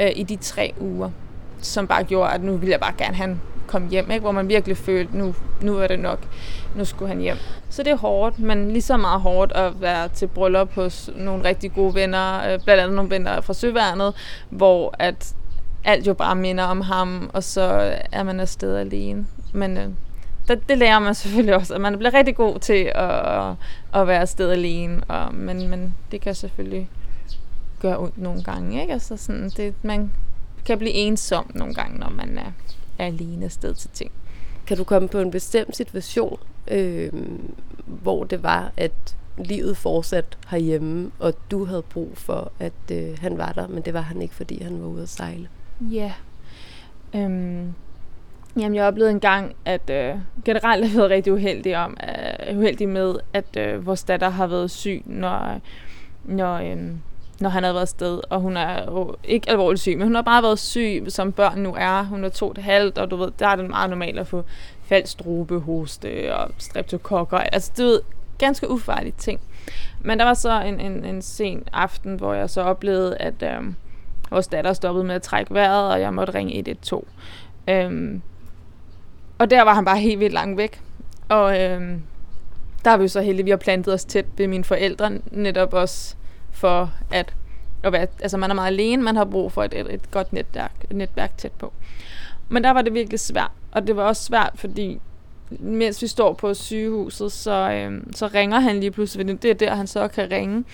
øh, 0.00 0.10
i 0.16 0.22
de 0.22 0.36
tre 0.36 0.72
uger, 0.80 1.10
som 1.60 1.86
bare 1.86 2.04
gjorde, 2.04 2.30
at 2.30 2.42
nu 2.42 2.56
ville 2.56 2.72
jeg 2.72 2.80
bare 2.80 2.94
gerne 2.98 3.16
have 3.16 3.38
komme 3.66 3.88
hjem, 3.88 4.10
ikke? 4.10 4.20
hvor 4.20 4.32
man 4.32 4.48
virkelig 4.48 4.76
følte, 4.76 5.18
nu, 5.18 5.34
nu 5.62 5.78
er 5.78 5.86
det 5.86 5.98
nok, 5.98 6.18
nu 6.74 6.84
skulle 6.84 7.08
han 7.08 7.20
hjem. 7.20 7.36
Så 7.70 7.82
det 7.82 7.92
er 7.92 7.96
hårdt, 7.96 8.38
men 8.38 8.70
lige 8.70 8.82
så 8.82 8.96
meget 8.96 9.20
hårdt 9.20 9.52
at 9.52 9.80
være 9.80 10.08
til 10.08 10.26
bryllup 10.26 10.74
hos 10.74 11.10
nogle 11.16 11.44
rigtig 11.44 11.72
gode 11.74 11.94
venner, 11.94 12.52
øh, 12.52 12.60
blandt 12.64 12.82
andet 12.82 12.96
nogle 12.96 13.10
venner 13.10 13.40
fra 13.40 13.54
Søværnet, 13.54 14.14
hvor 14.50 14.94
at 14.98 15.34
alt 15.84 16.06
jo 16.06 16.14
bare 16.14 16.34
minder 16.36 16.64
om 16.64 16.80
ham, 16.80 17.30
og 17.32 17.44
så 17.44 17.94
er 18.12 18.22
man 18.22 18.40
afsted 18.40 18.76
alene. 18.76 19.26
Men 19.52 19.76
øh, 19.76 19.88
det, 20.48 20.68
det 20.68 20.78
lærer 20.78 20.98
man 20.98 21.14
selvfølgelig 21.14 21.54
også, 21.54 21.74
at 21.74 21.80
man 21.80 21.98
bliver 21.98 22.14
rigtig 22.14 22.36
god 22.36 22.58
til 22.58 22.92
at, 22.94 23.54
at 23.94 24.06
være 24.06 24.20
afsted 24.20 24.50
alene, 24.50 25.04
og, 25.08 25.34
men, 25.34 25.68
men 25.68 25.94
det 26.12 26.20
kan 26.20 26.34
selvfølgelig 26.34 26.90
gøre 27.80 27.98
ondt 27.98 28.18
nogle 28.18 28.42
gange. 28.42 28.80
Ikke? 28.80 28.92
Altså 28.92 29.16
sådan, 29.16 29.50
det, 29.56 29.74
man 29.82 30.12
kan 30.64 30.78
blive 30.78 30.92
ensom 30.92 31.50
nogle 31.54 31.74
gange, 31.74 31.98
når 31.98 32.10
man 32.10 32.38
er, 32.38 32.52
er 32.98 33.06
alene 33.06 33.44
afsted 33.44 33.74
til 33.74 33.90
ting. 33.90 34.10
Kan 34.66 34.76
du 34.76 34.84
komme 34.84 35.08
på 35.08 35.18
en 35.18 35.30
bestemt 35.30 35.76
situation, 35.76 36.38
øh, 36.68 37.12
hvor 37.86 38.24
det 38.24 38.42
var, 38.42 38.72
at 38.76 39.16
livet 39.44 39.76
fortsat 39.76 40.38
herhjemme, 40.48 41.10
og 41.18 41.34
du 41.50 41.64
havde 41.64 41.82
brug 41.82 42.10
for, 42.14 42.52
at 42.58 42.72
øh, 42.92 43.18
han 43.20 43.38
var 43.38 43.52
der, 43.52 43.66
men 43.66 43.82
det 43.82 43.94
var 43.94 44.00
han 44.00 44.22
ikke, 44.22 44.34
fordi 44.34 44.62
han 44.62 44.82
var 44.82 44.86
ude 44.86 45.02
at 45.02 45.08
sejle? 45.08 45.48
Ja. 45.80 46.12
Yeah. 47.14 47.24
Øhm, 47.24 47.74
jamen, 48.60 48.74
jeg 48.74 48.84
oplevede 48.84 49.10
en 49.10 49.20
gang, 49.20 49.56
at 49.64 49.90
øh, 49.90 50.14
generelt 50.44 50.84
har 50.84 50.90
jeg 50.90 50.96
været 50.96 51.10
rigtig 51.10 51.32
uheldig, 51.32 51.76
om, 51.76 51.96
øh, 52.50 52.58
uheldig 52.58 52.88
med, 52.88 53.14
at 53.32 53.56
øh, 53.56 53.86
vores 53.86 54.04
datter 54.04 54.28
har 54.28 54.46
været 54.46 54.70
syg, 54.70 55.02
når, 55.04 55.60
når, 56.24 56.54
øh, 56.54 56.76
når 57.40 57.48
han 57.48 57.62
havde 57.62 57.74
været 57.74 57.88
sted, 57.88 58.20
og 58.30 58.40
hun 58.40 58.56
er 58.56 58.84
jo 58.84 59.16
ikke 59.24 59.50
alvorligt 59.50 59.80
syg, 59.80 59.98
men 59.98 60.06
hun 60.06 60.14
har 60.14 60.22
bare 60.22 60.42
været 60.42 60.58
syg, 60.58 61.04
som 61.08 61.32
børn 61.32 61.58
nu 61.58 61.74
er. 61.78 62.02
Hun 62.02 62.24
er 62.24 62.28
to 62.28 62.48
og 62.48 62.62
halvt, 62.62 62.98
og 62.98 63.10
du 63.10 63.16
ved, 63.16 63.30
der 63.38 63.48
er 63.48 63.56
det 63.56 63.70
meget 63.70 63.90
normalt 63.90 64.18
at 64.18 64.26
få 64.26 64.44
faldstrube, 64.82 65.60
hoste 65.60 66.36
og 66.36 66.50
streptokokker. 66.58 67.38
Altså, 67.38 67.72
du 67.78 67.82
ved, 67.82 68.00
ganske 68.38 68.70
ufarlige 68.70 69.14
ting. 69.18 69.40
Men 70.00 70.18
der 70.18 70.24
var 70.24 70.34
så 70.34 70.62
en, 70.62 70.80
en, 70.80 71.04
en 71.04 71.22
sen 71.22 71.62
aften, 71.72 72.16
hvor 72.16 72.34
jeg 72.34 72.50
så 72.50 72.62
oplevede, 72.62 73.16
at 73.16 73.42
øh, 73.42 73.72
vores 74.30 74.46
datter 74.46 74.72
stoppede 74.72 75.04
med 75.04 75.14
at 75.14 75.22
trække 75.22 75.54
vejret, 75.54 75.92
og 75.92 76.00
jeg 76.00 76.14
måtte 76.14 76.34
ringe 76.34 76.58
112. 76.58 77.06
Øhm, 77.68 78.22
og 79.38 79.50
der 79.50 79.62
var 79.62 79.74
han 79.74 79.84
bare 79.84 79.98
helt 79.98 80.20
vildt 80.20 80.32
langt 80.32 80.58
væk. 80.58 80.80
Og 81.28 81.60
øh, 81.60 81.92
der 82.84 82.90
har 82.90 82.96
vi 82.96 83.02
jo 83.02 83.08
så 83.08 83.20
heldige, 83.20 83.44
vi 83.44 83.50
har 83.50 83.56
plantet 83.56 83.94
os 83.94 84.04
tæt 84.04 84.26
ved 84.36 84.48
mine 84.48 84.64
forældre, 84.64 85.10
netop 85.30 85.74
også 85.74 86.14
for 86.52 86.92
at, 87.10 87.34
at 87.82 87.92
være, 87.92 88.06
altså 88.20 88.36
man 88.36 88.50
er 88.50 88.54
meget 88.54 88.72
alene, 88.72 89.02
man 89.02 89.16
har 89.16 89.24
brug 89.24 89.52
for 89.52 89.64
et, 89.64 89.74
et, 89.74 89.94
et 89.94 90.10
godt 90.10 90.32
netværk, 90.32 90.72
et 90.90 90.96
netværk 90.96 91.38
tæt 91.38 91.52
på. 91.52 91.72
Men 92.48 92.64
der 92.64 92.70
var 92.70 92.82
det 92.82 92.94
virkelig 92.94 93.20
svært, 93.20 93.50
og 93.72 93.86
det 93.86 93.96
var 93.96 94.02
også 94.02 94.24
svært, 94.24 94.52
fordi 94.54 95.00
mens 95.50 96.02
vi 96.02 96.06
står 96.06 96.32
på 96.32 96.54
sygehuset, 96.54 97.32
så, 97.32 97.70
øh, 97.70 98.02
så 98.14 98.26
ringer 98.26 98.60
han 98.60 98.80
lige 98.80 98.90
pludselig, 98.90 99.42
det 99.42 99.50
er 99.50 99.54
der, 99.54 99.74
han 99.74 99.86
så 99.86 100.08
kan 100.08 100.30
ringe. 100.30 100.64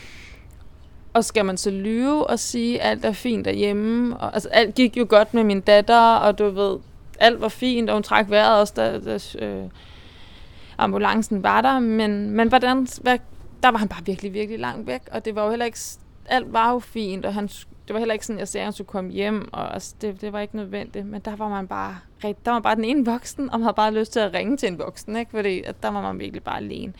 Og 1.14 1.24
skal 1.24 1.44
man 1.44 1.56
så 1.56 1.70
lyve 1.70 2.26
og 2.26 2.38
sige, 2.38 2.82
at 2.82 2.90
alt 2.90 3.04
er 3.04 3.12
fint 3.12 3.44
derhjemme? 3.44 4.16
Og, 4.16 4.34
altså, 4.34 4.48
alt 4.48 4.74
gik 4.74 4.96
jo 4.96 5.06
godt 5.08 5.34
med 5.34 5.44
min 5.44 5.60
datter, 5.60 6.14
og 6.14 6.38
du 6.38 6.50
ved, 6.50 6.78
alt 7.20 7.40
var 7.40 7.48
fint, 7.48 7.90
og 7.90 7.96
hun 7.96 8.02
trak 8.02 8.30
vejret 8.30 8.60
også, 8.60 8.72
da, 8.76 9.00
da 9.00 9.18
øh, 9.46 9.68
ambulancen 10.78 11.42
var 11.42 11.60
der. 11.60 11.80
Men, 11.80 12.30
men 12.30 12.48
hvordan, 12.48 12.86
hvad, 13.02 13.18
der 13.62 13.70
var 13.70 13.78
han 13.78 13.88
bare 13.88 14.04
virkelig, 14.04 14.34
virkelig 14.34 14.60
langt 14.60 14.86
væk, 14.86 15.00
og 15.12 15.24
det 15.24 15.34
var 15.34 15.44
jo 15.44 15.50
heller 15.50 15.64
ikke, 15.66 15.78
alt 16.26 16.52
var 16.52 16.72
jo 16.72 16.78
fint, 16.78 17.26
og 17.26 17.34
han, 17.34 17.46
det 17.46 17.94
var 17.94 17.98
heller 17.98 18.12
ikke 18.12 18.26
sådan, 18.26 18.38
jeg 18.38 18.48
sagde, 18.48 18.62
at 18.62 18.66
han 18.66 18.72
skulle 18.72 18.88
komme 18.88 19.10
hjem, 19.10 19.48
og 19.52 19.74
altså, 19.74 19.94
det, 20.00 20.20
det 20.20 20.32
var 20.32 20.40
ikke 20.40 20.56
nødvendigt, 20.56 21.06
men 21.06 21.20
der 21.20 21.36
var 21.36 21.48
man 21.48 21.68
bare, 21.68 21.96
der 22.22 22.50
var 22.50 22.60
bare 22.60 22.76
den 22.76 22.84
ene 22.84 23.04
voksen, 23.04 23.50
og 23.50 23.58
man 23.58 23.62
havde 23.62 23.74
bare 23.74 23.94
lyst 23.94 24.12
til 24.12 24.20
at 24.20 24.34
ringe 24.34 24.56
til 24.56 24.68
en 24.68 24.78
voksen, 24.78 25.16
ikke? 25.16 25.30
fordi 25.30 25.62
at 25.62 25.82
der 25.82 25.88
var 25.88 26.02
man 26.02 26.18
virkelig 26.18 26.42
bare 26.42 26.56
alene. 26.56 26.92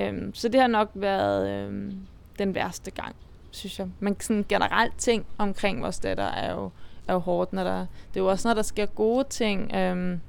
Øhm, 0.00 0.34
så 0.34 0.48
det 0.48 0.60
har 0.60 0.68
nok 0.68 0.90
været 0.94 1.48
øhm, 1.48 1.96
den 2.38 2.54
værste 2.54 2.90
gang 2.90 3.16
synes 3.50 3.78
jeg. 3.78 3.88
Men 4.00 4.20
sådan 4.20 4.44
generelt 4.48 4.98
ting 4.98 5.26
omkring 5.38 5.82
vores 5.82 5.98
datter 5.98 6.24
er 6.24 6.52
jo, 6.52 6.70
er 7.08 7.12
jo 7.12 7.18
hårdt, 7.18 7.52
når 7.52 7.64
der, 7.64 7.78
det 7.78 8.20
er 8.20 8.24
jo 8.24 8.26
også, 8.26 8.48
når 8.48 8.54
der 8.54 8.62
sker 8.62 8.86
gode 8.86 9.24
ting. 9.30 9.74
Øhm, 9.74 10.20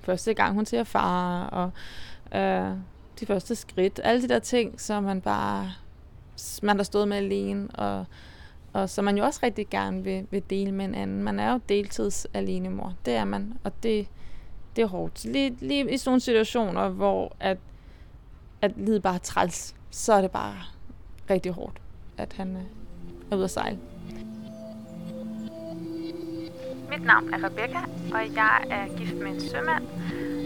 første 0.00 0.34
gang 0.34 0.54
hun 0.54 0.66
ser 0.66 0.84
far, 0.84 1.46
og 1.46 1.70
øh, 2.40 2.76
de 3.20 3.26
første 3.26 3.54
skridt. 3.54 4.00
Alle 4.04 4.22
de 4.22 4.28
der 4.28 4.38
ting, 4.38 4.80
som 4.80 5.02
man 5.02 5.20
bare 5.20 5.70
man 6.62 6.76
har 6.76 6.84
stået 6.84 7.08
med 7.08 7.16
alene, 7.16 7.68
og, 7.74 8.04
og 8.72 8.90
som 8.90 9.04
man 9.04 9.18
jo 9.18 9.24
også 9.24 9.40
rigtig 9.42 9.68
gerne 9.68 10.04
vil, 10.04 10.26
vil 10.30 10.42
dele 10.50 10.72
med 10.72 10.84
en 10.84 10.94
anden. 10.94 11.22
Man 11.22 11.40
er 11.40 11.52
jo 11.52 11.60
deltids 11.68 12.26
alene 12.34 12.68
mor. 12.68 12.94
Det 13.04 13.14
er 13.14 13.24
man, 13.24 13.58
og 13.64 13.72
det, 13.82 14.08
det 14.76 14.82
er 14.82 14.86
hårdt. 14.86 15.24
Lige, 15.24 15.56
lige 15.60 15.94
i 15.94 15.96
sådan 15.96 16.10
nogle 16.10 16.20
situationer, 16.20 16.88
hvor 16.88 17.32
at, 17.40 17.58
at 18.62 18.72
livet 18.76 19.02
bare 19.02 19.14
er 19.14 19.18
træls, 19.18 19.74
så 19.90 20.12
er 20.12 20.20
det 20.20 20.30
bare 20.30 20.56
rigtig 21.30 21.52
hårdt, 21.52 21.80
at 22.18 22.32
han 22.32 22.56
øh, 22.56 22.62
er 23.30 23.36
ude 23.36 23.44
at 23.44 23.50
sejle. 23.50 23.78
Mit 26.90 27.04
navn 27.04 27.34
er 27.34 27.44
Rebecca, 27.44 27.78
og 28.12 28.34
jeg 28.34 28.64
er 28.70 28.96
gift 28.96 29.16
med 29.16 29.26
en 29.26 29.40
sømand, 29.40 29.84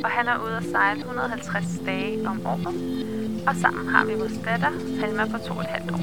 og 0.05 0.11
han 0.11 0.29
er 0.29 0.39
ude 0.39 0.57
at 0.57 0.65
sejle 0.65 1.01
150 1.01 1.65
dage 1.87 2.29
om 2.29 2.47
året. 2.47 2.75
Og 3.49 3.57
sammen 3.57 3.89
har 3.89 4.05
vi 4.05 4.15
vores 4.15 4.41
datter, 4.45 5.01
Halma 5.01 5.27
på 5.27 5.39
to 5.39 5.55
og 5.55 5.61
et 5.61 5.67
halvt 5.67 5.91
år. 5.91 6.01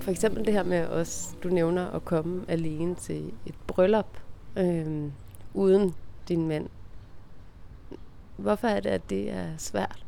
For 0.00 0.10
eksempel 0.10 0.44
det 0.44 0.52
her 0.52 0.64
med 0.64 0.86
os, 0.86 1.34
du 1.42 1.48
nævner 1.48 1.90
at 1.90 2.04
komme 2.04 2.44
alene 2.48 2.94
til 2.94 3.32
et 3.46 3.54
bryllup 3.66 4.18
øh, 4.56 5.10
uden 5.54 5.94
din 6.28 6.48
mand. 6.48 6.68
Hvorfor 8.36 8.68
er 8.68 8.80
det, 8.80 8.90
at 8.90 9.10
det 9.10 9.30
er 9.32 9.46
svært? 9.58 10.03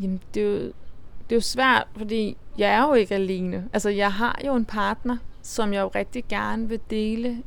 Jamen, 0.00 0.20
det 0.34 0.42
er 0.42 0.46
jo, 0.46 0.56
det 0.56 1.32
er 1.32 1.36
jo 1.36 1.40
svært, 1.40 1.86
fordi 1.96 2.36
jeg 2.58 2.70
er 2.70 2.82
jo 2.86 2.94
ikke 2.94 3.14
alene. 3.14 3.68
Altså, 3.72 3.90
jeg 3.90 4.12
har 4.12 4.40
jo 4.46 4.54
en 4.54 4.64
partner, 4.64 5.16
som 5.42 5.72
jeg 5.72 5.80
jo 5.80 5.90
rigtig 5.94 6.24
gerne 6.28 6.68
vil 6.68 6.80
dele 6.90 7.42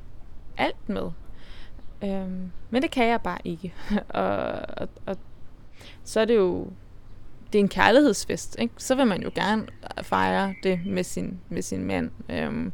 alt 0.58 0.89
med. 0.89 1.12
Øhm, 2.04 2.52
men 2.70 2.82
det 2.82 2.92
kan 2.92 3.08
jeg 3.08 3.22
bare 3.22 3.39
ikke. 3.44 3.74
og, 4.10 4.32
og, 4.78 4.89
og 5.06 5.18
så 6.04 6.20
er 6.20 6.26
det 6.26 6.36
jo 6.36 6.68
det 7.54 7.60
er 7.60 7.63
en 7.63 7.70
kærlighedsfest, 7.70 8.56
ikke? 8.60 8.74
så 8.78 8.96
vil 8.96 9.08
man 9.08 9.22
jo 9.22 9.32
gerne 9.36 9.68
fejre 10.02 10.54
det 10.63 10.80
med 10.86 11.04
sin, 11.04 11.39
med 11.50 11.62
sin 11.62 11.84
mand. 11.84 12.12
Øhm, 12.30 12.72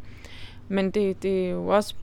men 0.67 0.91
det, 0.91 1.23
det 1.23 1.45
er 1.45 1.49
jo 1.49 1.67
også... 1.67 1.95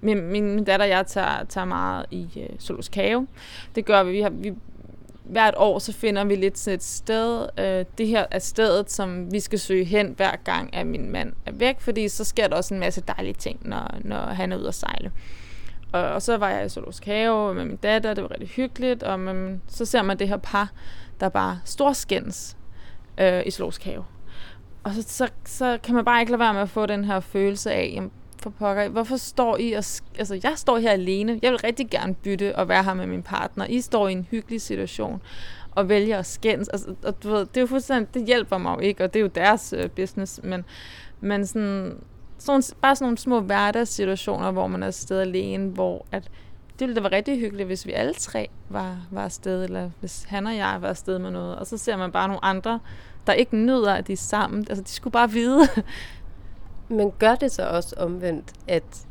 Min, 0.00 0.30
min 0.30 0.64
datter 0.64 0.86
og 0.86 0.90
jeg 0.90 1.06
tager, 1.06 1.44
tager 1.44 1.64
meget 1.64 2.06
i 2.10 2.28
øh, 2.36 2.48
Solos 2.58 2.88
Kave. 2.88 3.26
Det 3.74 3.84
gør 3.84 4.02
vi. 4.02 4.12
Vi, 4.12 4.20
har, 4.20 4.30
vi 4.30 4.54
hvert 5.28 5.54
år 5.56 5.78
så 5.78 5.92
finder 5.92 6.24
vi 6.24 6.36
lidt 6.36 6.58
sådan 6.58 6.74
et 6.74 6.84
sted. 6.84 7.46
Øh, 7.58 7.84
det 7.98 8.06
her 8.06 8.26
er 8.30 8.38
stedet, 8.38 8.90
som 8.90 9.32
vi 9.32 9.40
skal 9.40 9.58
søge 9.58 9.84
hen 9.84 10.14
hver 10.16 10.36
gang, 10.44 10.76
at 10.76 10.86
min 10.86 11.10
mand 11.10 11.32
er 11.46 11.52
væk, 11.52 11.80
fordi 11.80 12.08
så 12.08 12.24
sker 12.24 12.48
der 12.48 12.56
også 12.56 12.74
en 12.74 12.80
masse 12.80 13.00
dejlige 13.00 13.34
ting, 13.34 13.68
når, 13.68 13.94
når 14.00 14.20
han 14.20 14.52
er 14.52 14.56
ude 14.56 14.68
at 14.68 14.74
sejle. 14.74 15.12
Og, 15.92 16.02
og 16.02 16.22
så 16.22 16.36
var 16.36 16.48
jeg 16.48 16.66
i 16.66 16.68
Zoologisk 16.68 17.04
Have 17.04 17.54
med 17.54 17.64
min 17.64 17.76
datter, 17.76 18.14
det 18.14 18.24
var 18.24 18.30
rigtig 18.30 18.48
hyggeligt, 18.48 19.02
og 19.02 19.20
man, 19.20 19.62
så 19.68 19.84
ser 19.84 20.02
man 20.02 20.18
det 20.18 20.28
her 20.28 20.36
par, 20.36 20.70
der 21.20 21.28
bare 21.28 21.60
storskændes 21.64 22.56
øh, 23.20 23.42
i 23.46 23.50
Zoologisk 23.50 23.84
Have. 23.84 24.04
Og 24.82 24.94
så, 24.94 25.02
så, 25.02 25.28
så 25.44 25.78
kan 25.82 25.94
man 25.94 26.04
bare 26.04 26.20
ikke 26.20 26.32
lade 26.32 26.40
være 26.40 26.54
med 26.54 26.62
at 26.62 26.70
få 26.70 26.86
den 26.86 27.04
her 27.04 27.20
følelse 27.20 27.72
af, 27.72 27.92
jamen, 27.94 28.10
for 28.42 28.50
pokker, 28.50 28.88
hvorfor 28.88 29.16
står 29.16 29.56
I 29.56 29.72
og... 29.72 29.84
Altså, 30.18 30.40
jeg 30.42 30.52
står 30.56 30.78
her 30.78 30.90
alene. 30.90 31.38
Jeg 31.42 31.50
vil 31.50 31.60
rigtig 31.60 31.90
gerne 31.90 32.14
bytte 32.14 32.56
og 32.56 32.68
være 32.68 32.84
her 32.84 32.94
med 32.94 33.06
min 33.06 33.22
partner. 33.22 33.66
I 33.66 33.80
står 33.80 34.08
i 34.08 34.12
en 34.12 34.26
hyggelig 34.30 34.60
situation 34.60 35.22
og 35.70 35.88
vælger 35.88 36.18
at 36.18 36.26
skændes. 36.26 36.68
Altså, 36.68 36.94
og 37.04 37.22
du 37.22 37.28
ved, 37.28 37.40
det 37.40 37.56
er 37.56 37.60
jo 37.60 37.66
fuldstændig... 37.66 38.14
Det 38.14 38.26
hjælper 38.26 38.58
mig 38.58 38.74
jo 38.76 38.80
ikke, 38.80 39.04
og 39.04 39.14
det 39.14 39.18
er 39.18 39.22
jo 39.22 39.30
deres 39.34 39.74
øh, 39.76 39.90
business. 39.90 40.40
Men, 40.42 40.64
men 41.20 41.46
sådan, 41.46 41.96
sådan, 42.38 42.62
bare 42.80 42.96
sådan 42.96 43.04
nogle 43.04 43.18
små 43.18 43.40
hverdagssituationer, 43.40 44.50
hvor 44.50 44.66
man 44.66 44.82
er 44.82 44.86
afsted 44.86 45.20
alene, 45.20 45.70
hvor 45.70 46.06
at, 46.12 46.30
det 46.78 46.86
ville 46.86 46.94
da 46.94 47.00
være 47.00 47.12
rigtig 47.12 47.38
hyggeligt, 47.38 47.66
hvis 47.66 47.86
vi 47.86 47.92
alle 47.92 48.14
tre 48.14 48.48
var, 48.68 48.96
var 49.10 49.24
afsted, 49.24 49.64
eller 49.64 49.90
hvis 50.00 50.24
han 50.24 50.46
og 50.46 50.56
jeg 50.56 50.76
var 50.80 50.88
afsted 50.88 51.18
med 51.18 51.30
noget. 51.30 51.56
Og 51.56 51.66
så 51.66 51.78
ser 51.78 51.96
man 51.96 52.12
bare 52.12 52.28
nogle 52.28 52.44
andre, 52.44 52.80
der 53.26 53.32
ikke 53.32 53.56
nyder, 53.56 53.94
at 53.94 54.06
de 54.06 54.12
er 54.12 54.16
sammen. 54.16 54.66
Altså, 54.68 54.84
de 54.84 54.90
skulle 54.90 55.12
bare 55.12 55.30
vide, 55.30 55.68
men 56.88 57.12
gør 57.18 57.34
det 57.34 57.52
så 57.52 57.68
også 57.68 57.94
omvendt, 57.98 58.52
at 58.68 59.06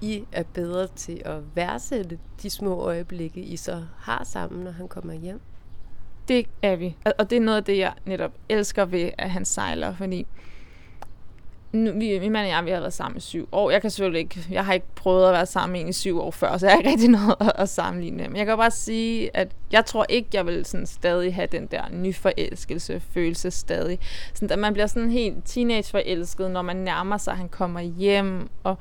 I 0.00 0.24
er 0.32 0.42
bedre 0.54 0.86
til 0.86 1.22
at 1.24 1.56
værdsætte 1.56 2.18
de 2.42 2.50
små 2.50 2.80
øjeblikke, 2.80 3.40
I 3.40 3.56
så 3.56 3.84
har 3.98 4.24
sammen, 4.24 4.64
når 4.64 4.70
han 4.70 4.88
kommer 4.88 5.12
hjem? 5.12 5.40
Det 6.28 6.46
er 6.62 6.76
vi. 6.76 6.96
Og 7.18 7.30
det 7.30 7.36
er 7.36 7.40
noget 7.40 7.58
af 7.58 7.64
det, 7.64 7.78
jeg 7.78 7.92
netop 8.04 8.32
elsker 8.48 8.84
ved, 8.84 9.10
at 9.18 9.30
han 9.30 9.44
sejler, 9.44 9.94
fordi 9.96 10.26
nu, 11.74 11.92
vi, 11.92 12.18
min 12.18 12.32
mand 12.32 12.44
og 12.44 12.50
jeg, 12.50 12.64
vi 12.64 12.70
har 12.70 12.80
været 12.80 12.92
sammen 12.92 13.16
i 13.16 13.20
syv 13.20 13.48
år. 13.52 13.70
Jeg 13.70 13.80
kan 13.80 13.90
selvfølgelig 13.90 14.20
ikke, 14.20 14.46
jeg 14.50 14.64
har 14.64 14.72
ikke 14.72 14.86
prøvet 14.94 15.26
at 15.26 15.32
være 15.32 15.46
sammen 15.46 15.72
med 15.72 15.80
en 15.80 15.88
i 15.88 15.92
syv 15.92 16.20
år 16.20 16.30
før, 16.30 16.56
så 16.56 16.66
jeg 16.66 16.72
har 16.72 16.78
ikke 16.78 16.90
rigtig 16.90 17.08
noget 17.08 17.34
at, 17.40 17.52
at 17.54 17.68
sammenligne. 17.68 18.28
Men 18.28 18.36
jeg 18.36 18.46
kan 18.46 18.56
bare 18.56 18.70
sige, 18.70 19.36
at 19.36 19.48
jeg 19.72 19.86
tror 19.86 20.06
ikke, 20.08 20.28
jeg 20.32 20.46
vil 20.46 20.64
sådan 20.64 20.86
stadig 20.86 21.34
have 21.34 21.48
den 21.52 21.66
der 21.66 21.82
nyforelskelse 21.92 23.02
følelse 23.10 23.50
stadig. 23.50 23.98
Sådan, 24.34 24.50
at 24.50 24.58
man 24.58 24.72
bliver 24.72 24.86
sådan 24.86 25.10
helt 25.10 25.36
teenageforelsket, 25.44 26.50
når 26.50 26.62
man 26.62 26.76
nærmer 26.76 27.16
sig, 27.16 27.32
at 27.32 27.38
han 27.38 27.48
kommer 27.48 27.80
hjem. 27.80 28.48
Og, 28.64 28.78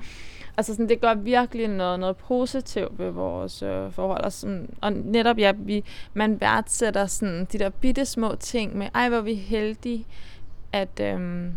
altså 0.58 0.74
sådan, 0.74 0.90
det 0.90 1.02
gør 1.02 1.14
virkelig 1.14 1.68
noget, 1.68 2.00
noget 2.00 2.18
positivt 2.18 3.00
ved 3.00 3.10
vores 3.10 3.62
øh, 3.62 3.92
forhold. 3.92 4.24
Og, 4.24 4.32
sådan, 4.32 4.70
og 4.82 4.94
netop, 4.94 5.38
ja, 5.38 5.52
vi, 5.58 5.84
man 6.14 6.42
værdsætter 6.42 7.06
sådan, 7.06 7.48
de 7.52 7.60
der 7.60 7.70
bitte 7.70 8.06
små 8.06 8.36
ting 8.36 8.78
med, 8.78 8.88
ej, 8.96 9.10
hvor 9.10 9.18
er 9.18 9.22
vi 9.22 9.34
heldige, 9.34 10.06
at, 10.72 11.00
Øh, 11.00 11.50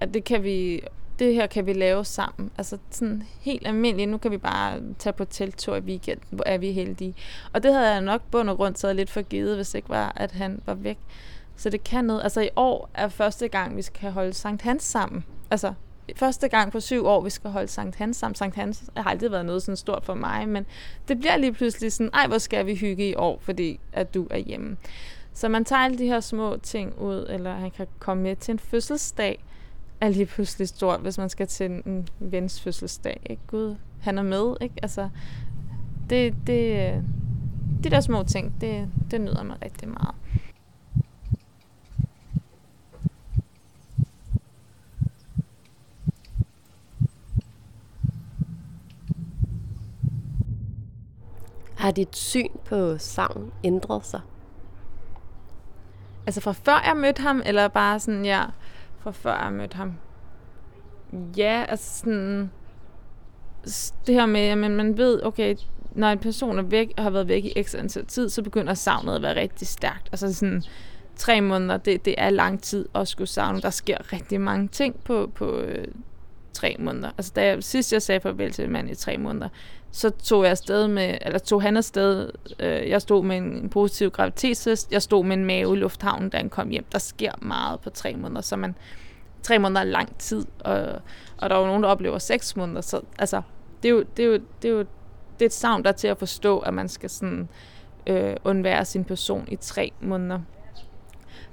at 0.00 0.14
det 0.14 0.24
kan 0.24 0.42
vi 0.42 0.80
det 1.18 1.34
her 1.34 1.46
kan 1.46 1.66
vi 1.66 1.72
lave 1.72 2.04
sammen. 2.04 2.50
Altså 2.58 2.78
sådan 2.90 3.22
helt 3.40 3.66
almindeligt. 3.66 4.10
Nu 4.10 4.18
kan 4.18 4.30
vi 4.30 4.38
bare 4.38 4.80
tage 4.98 5.12
på 5.12 5.24
telttur 5.24 5.76
i 5.76 5.80
weekend, 5.80 6.18
hvor 6.30 6.44
er 6.46 6.58
vi 6.58 6.72
heldige. 6.72 7.14
Og 7.52 7.62
det 7.62 7.72
havde 7.72 7.92
jeg 7.92 8.00
nok 8.00 8.22
bund 8.30 8.50
og 8.50 8.56
grund 8.56 8.74
taget 8.74 8.96
lidt 8.96 9.10
for 9.10 9.22
givet, 9.22 9.56
hvis 9.56 9.74
ikke 9.74 9.88
var, 9.88 10.12
at 10.16 10.32
han 10.32 10.60
var 10.66 10.74
væk. 10.74 10.98
Så 11.56 11.70
det 11.70 11.84
kan 11.84 12.04
noget. 12.04 12.22
Altså 12.22 12.40
i 12.40 12.48
år 12.56 12.90
er 12.94 13.08
første 13.08 13.48
gang, 13.48 13.76
vi 13.76 13.82
skal 13.82 14.10
holde 14.10 14.32
Sankt 14.32 14.62
Hans 14.62 14.82
sammen. 14.82 15.24
Altså 15.50 15.72
første 16.16 16.48
gang 16.48 16.72
på 16.72 16.80
syv 16.80 17.06
år, 17.06 17.20
vi 17.20 17.30
skal 17.30 17.50
holde 17.50 17.68
Sankt 17.68 17.96
Hans 17.96 18.16
sammen. 18.16 18.34
Sankt 18.34 18.56
Hans 18.56 18.84
har 18.96 19.10
aldrig 19.10 19.30
været 19.30 19.46
noget 19.46 19.62
sådan 19.62 19.76
stort 19.76 20.04
for 20.04 20.14
mig, 20.14 20.48
men 20.48 20.66
det 21.08 21.18
bliver 21.18 21.36
lige 21.36 21.52
pludselig 21.52 21.92
sådan, 21.92 22.10
ej, 22.14 22.26
hvor 22.26 22.38
skal 22.38 22.66
vi 22.66 22.74
hygge 22.74 23.08
i 23.08 23.14
år, 23.14 23.38
fordi 23.40 23.80
at 23.92 24.14
du 24.14 24.26
er 24.30 24.38
hjemme. 24.38 24.76
Så 25.32 25.48
man 25.48 25.64
tager 25.64 25.80
alle 25.80 25.98
de 25.98 26.06
her 26.06 26.20
små 26.20 26.56
ting 26.56 26.98
ud, 27.00 27.26
eller 27.28 27.54
han 27.54 27.70
kan 27.70 27.86
komme 27.98 28.22
med 28.22 28.36
til 28.36 28.52
en 28.52 28.58
fødselsdag, 28.58 29.44
er 30.00 30.08
lige 30.08 30.26
pludselig 30.26 30.68
stort, 30.68 31.00
hvis 31.00 31.18
man 31.18 31.28
skal 31.28 31.46
til 31.46 31.70
en 31.70 32.08
vens 32.18 32.60
fødselsdag. 32.60 33.20
Ikke? 33.30 33.42
Gud, 33.46 33.76
han 34.00 34.18
er 34.18 34.22
med. 34.22 34.56
Ikke? 34.60 34.74
Altså, 34.82 35.08
det, 36.10 36.34
det, 36.46 37.04
de 37.84 37.90
der 37.90 38.00
små 38.00 38.22
ting, 38.22 38.60
det, 38.60 38.88
det 39.10 39.20
nyder 39.20 39.42
mig 39.42 39.56
rigtig 39.64 39.88
meget. 39.88 40.14
Har 51.76 51.90
dit 51.90 52.16
syn 52.16 52.48
på 52.64 52.98
savn 52.98 53.52
ændret 53.64 54.06
sig? 54.06 54.20
Altså 56.26 56.40
fra 56.40 56.52
før 56.52 56.82
jeg 56.86 56.96
mødte 56.96 57.22
ham, 57.22 57.42
eller 57.46 57.68
bare 57.68 58.00
sådan, 58.00 58.24
ja, 58.24 58.44
fra 59.12 59.30
før 59.30 59.44
jeg 59.44 59.52
mødte 59.52 59.76
ham. 59.76 59.94
Ja, 61.36 61.64
altså 61.68 61.98
sådan... 61.98 62.50
Det 64.06 64.14
her 64.14 64.26
med, 64.26 64.40
at 64.40 64.58
man 64.58 64.96
ved, 64.96 65.22
okay, 65.22 65.56
når 65.92 66.08
en 66.08 66.18
person 66.18 66.58
er 66.58 66.62
væk 66.62 66.92
har 66.98 67.10
været 67.10 67.28
væk 67.28 67.44
i 67.44 67.62
x 67.62 67.74
antal 67.74 68.06
tid, 68.06 68.28
så 68.28 68.42
begynder 68.42 68.74
savnet 68.74 69.14
at 69.14 69.22
være 69.22 69.36
rigtig 69.36 69.68
stærkt. 69.68 70.08
Altså 70.12 70.34
sådan 70.34 70.62
tre 71.16 71.40
måneder, 71.40 71.76
det, 71.76 72.04
det 72.04 72.14
er 72.18 72.30
lang 72.30 72.62
tid 72.62 72.88
at 72.94 73.08
skulle 73.08 73.28
savne. 73.28 73.60
Der 73.60 73.70
sker 73.70 74.12
rigtig 74.12 74.40
mange 74.40 74.68
ting 74.68 75.00
på, 75.04 75.30
på 75.34 75.58
øh, 75.58 75.86
tre 76.58 76.76
måneder. 76.78 77.10
Altså 77.18 77.32
da 77.36 77.46
jeg, 77.46 77.64
sidst 77.64 77.92
jeg 77.92 78.02
sagde 78.02 78.20
farvel 78.20 78.52
til 78.52 78.64
en 78.64 78.72
mand 78.72 78.90
i 78.90 78.94
tre 78.94 79.18
måneder, 79.18 79.48
så 79.90 80.10
tog 80.10 80.42
jeg 80.42 80.50
afsted 80.50 80.88
med, 80.88 81.18
eller 81.22 81.38
tog 81.38 81.62
han 81.62 81.76
afsted, 81.76 82.30
øh, 82.60 82.88
jeg 82.88 83.02
stod 83.02 83.24
med 83.24 83.36
en 83.36 83.68
positiv 83.68 84.10
graviditetstest, 84.10 84.92
jeg 84.92 85.02
stod 85.02 85.24
med 85.24 85.36
en 85.36 85.44
mave 85.44 85.76
i 85.76 85.78
lufthavnen, 85.78 86.30
da 86.30 86.36
han 86.36 86.50
kom 86.50 86.68
hjem. 86.68 86.84
Der 86.92 86.98
sker 86.98 87.32
meget 87.42 87.80
på 87.80 87.90
tre 87.90 88.16
måneder, 88.16 88.40
så 88.40 88.56
man, 88.56 88.74
tre 89.42 89.58
måneder 89.58 89.80
er 89.80 89.84
lang 89.84 90.18
tid, 90.18 90.44
og, 90.60 90.76
og 91.38 91.50
der 91.50 91.56
er 91.56 91.60
jo 91.60 91.66
nogen, 91.66 91.82
der 91.82 91.88
oplever 91.88 92.18
seks 92.18 92.56
måneder, 92.56 92.80
så 92.80 93.00
altså, 93.18 93.42
det 93.82 93.88
er 93.88 93.92
jo, 93.92 94.04
det 94.16 94.24
er 94.24 94.28
jo, 94.28 94.38
det 94.62 94.68
er 94.68 94.72
jo 94.72 94.84
det 95.38 95.44
er 95.44 95.46
et 95.46 95.52
savn, 95.52 95.82
der 95.82 95.88
er 95.88 95.94
til 95.94 96.08
at 96.08 96.18
forstå, 96.18 96.58
at 96.58 96.74
man 96.74 96.88
skal 96.88 97.10
sådan 97.10 97.48
øh, 98.06 98.36
undvære 98.44 98.84
sin 98.84 99.04
person 99.04 99.44
i 99.48 99.56
tre 99.56 99.92
måneder. 100.00 100.40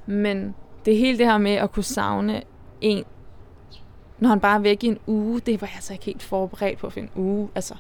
Men 0.06 0.56
det 0.86 0.98
hele 0.98 1.18
det 1.18 1.26
her 1.26 1.38
med 1.38 1.52
at 1.52 1.72
kunne 1.72 1.84
savne 1.84 2.42
en, 2.82 3.04
når 4.20 4.30
han 4.30 4.40
bare 4.40 4.56
er 4.56 4.60
væk 4.60 4.84
i 4.84 4.88
en 4.88 4.98
uge, 5.08 5.40
det 5.40 5.62
var 5.62 5.68
jeg 5.68 5.76
altså 5.76 5.94
ikke 5.94 6.06
helt 6.06 6.24
forberedt 6.24 6.80
på 6.80 6.90
for 6.90 7.00
en 7.00 7.10
uge. 7.16 7.50
Altså, 7.56 7.76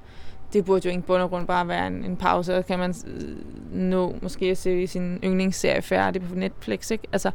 det 0.53 0.65
burde 0.65 0.85
jo 0.85 0.89
ikke 0.89 1.07
bund 1.07 1.21
og 1.21 1.29
grund 1.29 1.47
bare 1.47 1.67
være 1.67 1.87
en, 1.87 2.05
en 2.05 2.17
pause, 2.17 2.55
og 2.55 2.65
kan 2.65 2.79
man 2.79 2.95
øh, 3.07 3.35
nå 3.71 4.15
måske 4.21 4.45
at 4.45 4.57
se 4.57 4.87
sin 4.87 5.19
yndlingsserie 5.23 5.81
færdig 5.81 6.21
på 6.21 6.35
Netflix, 6.35 6.91
ikke? 6.91 7.07
Altså, 7.11 7.31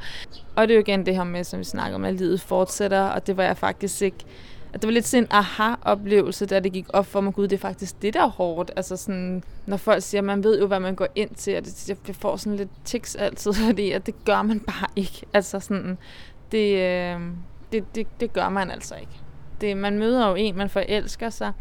og 0.57 0.69
det 0.69 0.75
er 0.75 0.77
jo 0.77 0.81
igen 0.81 1.07
det 1.07 1.17
her 1.17 1.25
med, 1.25 1.45
som 1.45 1.59
vi 1.59 1.65
snakker 1.65 1.95
om, 1.95 2.05
at 2.05 2.15
livet 2.15 2.41
fortsætter, 2.41 3.03
og 3.03 3.27
det 3.27 3.37
var 3.37 3.43
jeg 3.43 3.57
faktisk 3.57 4.03
ikke 4.03 4.25
at 4.73 4.83
det 4.83 4.89
var 4.89 4.93
lidt 4.93 5.07
sådan 5.07 5.25
en 5.25 5.29
aha-oplevelse, 5.31 6.47
da 6.47 6.61
det 6.61 6.73
gik 6.73 6.87
op 6.89 7.07
for 7.07 7.21
mig, 7.21 7.35
gud, 7.35 7.49
det 7.49 7.57
er 7.57 7.61
faktisk 7.61 8.03
det, 8.03 8.15
der 8.15 8.23
er 8.23 8.29
hårdt. 8.29 8.71
Altså 8.77 8.97
sådan, 8.97 9.43
når 9.67 9.77
folk 9.77 10.03
siger, 10.03 10.23
man 10.23 10.45
ved 10.45 10.61
jo, 10.61 10.67
hvad 10.67 10.81
man 10.81 10.95
går 10.95 11.07
ind 11.15 11.31
til, 11.35 11.57
og 11.57 11.65
det, 11.65 11.89
jeg 11.89 12.17
får 12.17 12.37
sådan 12.37 12.57
lidt 12.57 12.69
tics 12.85 13.15
altid, 13.15 13.53
fordi 13.69 13.91
at 13.91 14.07
det 14.07 14.25
gør 14.25 14.43
man 14.43 14.61
bare 14.61 14.89
ikke. 14.97 15.23
Altså 15.35 15.61
sådan, 15.61 15.99
det, 16.53 16.79
øh, 16.79 17.21
det, 17.73 17.95
det, 17.95 18.07
det 18.21 18.33
gør 18.33 18.49
man 18.49 18.71
altså 18.71 18.95
ikke. 18.95 19.21
Det, 19.61 19.77
man 19.77 19.99
møder 19.99 20.29
jo 20.29 20.35
en, 20.35 20.57
man 20.57 20.71
forelsker 20.71 21.31
sig, 21.31 21.53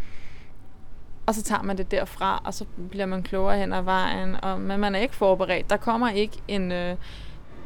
og 1.25 1.35
så 1.35 1.43
tager 1.43 1.61
man 1.61 1.77
det 1.77 1.91
derfra, 1.91 2.41
og 2.45 2.53
så 2.53 2.65
bliver 2.89 3.05
man 3.05 3.23
klogere 3.23 3.57
hen 3.57 3.73
ad 3.73 3.81
vejen, 3.81 4.35
og, 4.43 4.61
men 4.61 4.79
man 4.79 4.95
er 4.95 4.99
ikke 4.99 5.15
forberedt. 5.15 5.69
Der 5.69 5.77
kommer 5.77 6.09
ikke 6.09 6.37
en, 6.47 6.71
øh, 6.71 6.95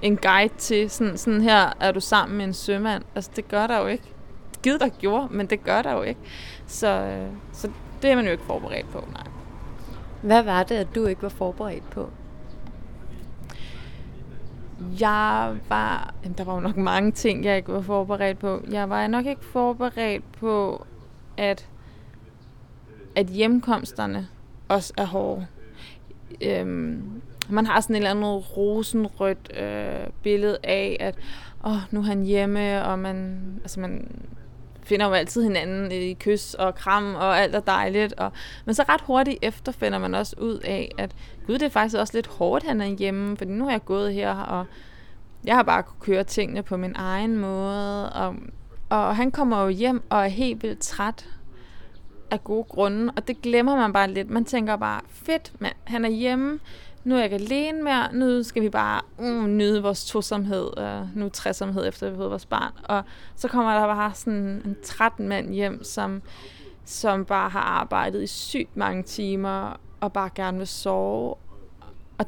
en 0.01 0.17
guide 0.17 0.53
til, 0.58 0.89
sådan, 0.89 1.17
sådan 1.17 1.41
her 1.41 1.73
er 1.79 1.91
du 1.91 1.99
sammen 1.99 2.38
med 2.38 2.45
en 2.45 2.53
sømand. 2.53 3.03
Altså 3.15 3.32
det 3.36 3.47
gør 3.47 3.67
der 3.67 3.79
jo 3.79 3.88
ikke 3.88 4.13
givet, 4.63 4.82
der 4.82 4.89
gjorde, 4.89 5.27
men 5.32 5.47
det 5.47 5.63
gør 5.63 5.82
der 5.82 5.91
jo 5.91 6.01
ikke. 6.01 6.19
Så, 6.67 6.88
øh, 6.88 7.27
så 7.53 7.69
det 8.01 8.12
er 8.12 8.15
man 8.15 8.25
jo 8.25 8.32
ikke 8.32 8.43
forberedt 8.43 8.91
på, 8.91 9.08
nej. 9.13 9.27
Hvad 10.21 10.43
var 10.43 10.63
det, 10.63 10.75
at 10.75 10.88
du 10.95 11.06
ikke 11.06 11.21
var 11.21 11.29
forberedt 11.29 11.89
på? 11.89 12.10
Jeg 14.99 15.55
var... 15.69 16.13
Jamen, 16.23 16.38
der 16.38 16.43
var 16.43 16.53
jo 16.53 16.59
nok 16.59 16.77
mange 16.77 17.12
ting, 17.12 17.45
jeg 17.45 17.57
ikke 17.57 17.73
var 17.73 17.81
forberedt 17.81 18.39
på. 18.39 18.62
Jeg 18.71 18.89
var 18.89 19.07
nok 19.07 19.25
ikke 19.25 19.45
forberedt 19.45 20.31
på, 20.31 20.86
at, 21.38 21.69
at 23.15 23.27
hjemkomsterne 23.27 24.27
også 24.67 24.93
er 24.97 25.05
hårde. 25.05 25.47
Øhm, 26.41 27.21
man 27.49 27.65
har 27.65 27.81
sådan 27.81 27.95
et 27.95 27.97
eller 27.97 28.12
andet 28.12 28.57
rosenrødt 28.57 29.57
øh, 29.59 30.07
billede 30.23 30.57
af, 30.63 30.97
at 30.99 31.15
åh, 31.65 31.77
nu 31.91 31.99
er 31.99 32.03
han 32.03 32.23
hjemme, 32.23 32.86
og 32.86 32.99
man, 32.99 33.41
altså 33.63 33.79
man 33.79 34.07
finder 34.85 35.05
jo 35.05 35.13
altid 35.13 35.43
hinanden 35.43 35.91
i 35.91 36.13
kys 36.13 36.53
og 36.53 36.75
kram, 36.75 37.15
og 37.15 37.39
alt 37.39 37.55
er 37.55 37.59
dejligt. 37.59 38.13
Og, 38.13 38.31
men 38.65 38.75
så 38.75 38.83
ret 38.89 39.01
hurtigt 39.01 39.39
efter 39.41 39.71
finder 39.71 39.99
man 39.99 40.15
også 40.15 40.35
ud 40.39 40.59
af, 40.59 40.91
at 40.97 41.15
gud, 41.47 41.53
det 41.53 41.63
er 41.63 41.69
faktisk 41.69 41.97
også 41.97 42.13
lidt 42.17 42.27
hårdt, 42.27 42.65
han 42.65 42.81
er 42.81 42.85
hjemme, 42.85 43.37
fordi 43.37 43.51
nu 43.51 43.63
har 43.63 43.71
jeg 43.71 43.85
gået 43.85 44.13
her, 44.13 44.35
og 44.35 44.65
jeg 45.45 45.55
har 45.55 45.63
bare 45.63 45.83
kunne 45.83 45.99
køre 45.99 46.23
tingene 46.23 46.63
på 46.63 46.77
min 46.77 46.95
egen 46.95 47.37
måde. 47.37 48.13
Og, 48.13 48.35
og 48.89 49.15
han 49.15 49.31
kommer 49.31 49.63
jo 49.63 49.69
hjem 49.69 50.03
og 50.09 50.23
er 50.23 50.27
helt 50.27 50.63
vildt 50.63 50.79
træt 50.79 51.29
af 52.31 52.43
gode 52.43 52.63
grunde, 52.63 53.13
og 53.15 53.27
det 53.27 53.41
glemmer 53.41 53.75
man 53.75 53.93
bare 53.93 54.11
lidt. 54.11 54.29
Man 54.29 54.45
tænker 54.45 54.75
bare, 54.75 55.01
fedt, 55.09 55.53
mand, 55.59 55.75
han 55.83 56.05
er 56.05 56.09
hjemme, 56.09 56.59
nu 57.03 57.15
er 57.15 57.19
jeg 57.19 57.33
ikke 57.33 57.45
alene 57.45 57.83
mere, 57.83 58.13
nu 58.13 58.43
skal 58.43 58.63
vi 58.63 58.69
bare 58.69 59.01
uh, 59.17 59.47
nyde 59.47 59.83
vores 59.83 60.05
tosomhed, 60.05 60.69
uh, 60.77 61.17
nu 61.17 61.29
træsomhed 61.29 61.87
efter 61.87 62.09
vi 62.09 62.17
har 62.17 62.27
vores 62.27 62.45
barn. 62.45 62.71
Og 62.83 63.03
så 63.35 63.47
kommer 63.47 63.73
der 63.73 63.87
bare 63.87 64.13
sådan 64.13 64.61
en 64.65 64.75
13 64.83 65.27
mand 65.27 65.53
hjem, 65.53 65.83
som, 65.83 66.21
som 66.85 67.25
bare 67.25 67.49
har 67.49 67.59
arbejdet 67.59 68.23
i 68.23 68.27
sygt 68.27 68.77
mange 68.77 69.03
timer, 69.03 69.79
og 69.99 70.13
bare 70.13 70.29
gerne 70.35 70.57
vil 70.57 70.67
sove. 70.67 71.35
Og 72.17 72.25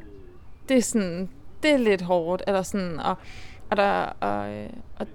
det 0.68 0.76
er 0.76 0.82
sådan, 0.82 1.30
det 1.62 1.70
er 1.70 1.76
lidt 1.78 2.02
hårdt, 2.02 2.42
eller 2.46 2.62
sådan, 2.62 3.00
og, 3.00 3.16
og 3.70 3.76
der, 3.76 4.00
og, 4.20 4.54
øh, 4.54 4.70
og, 4.98 5.06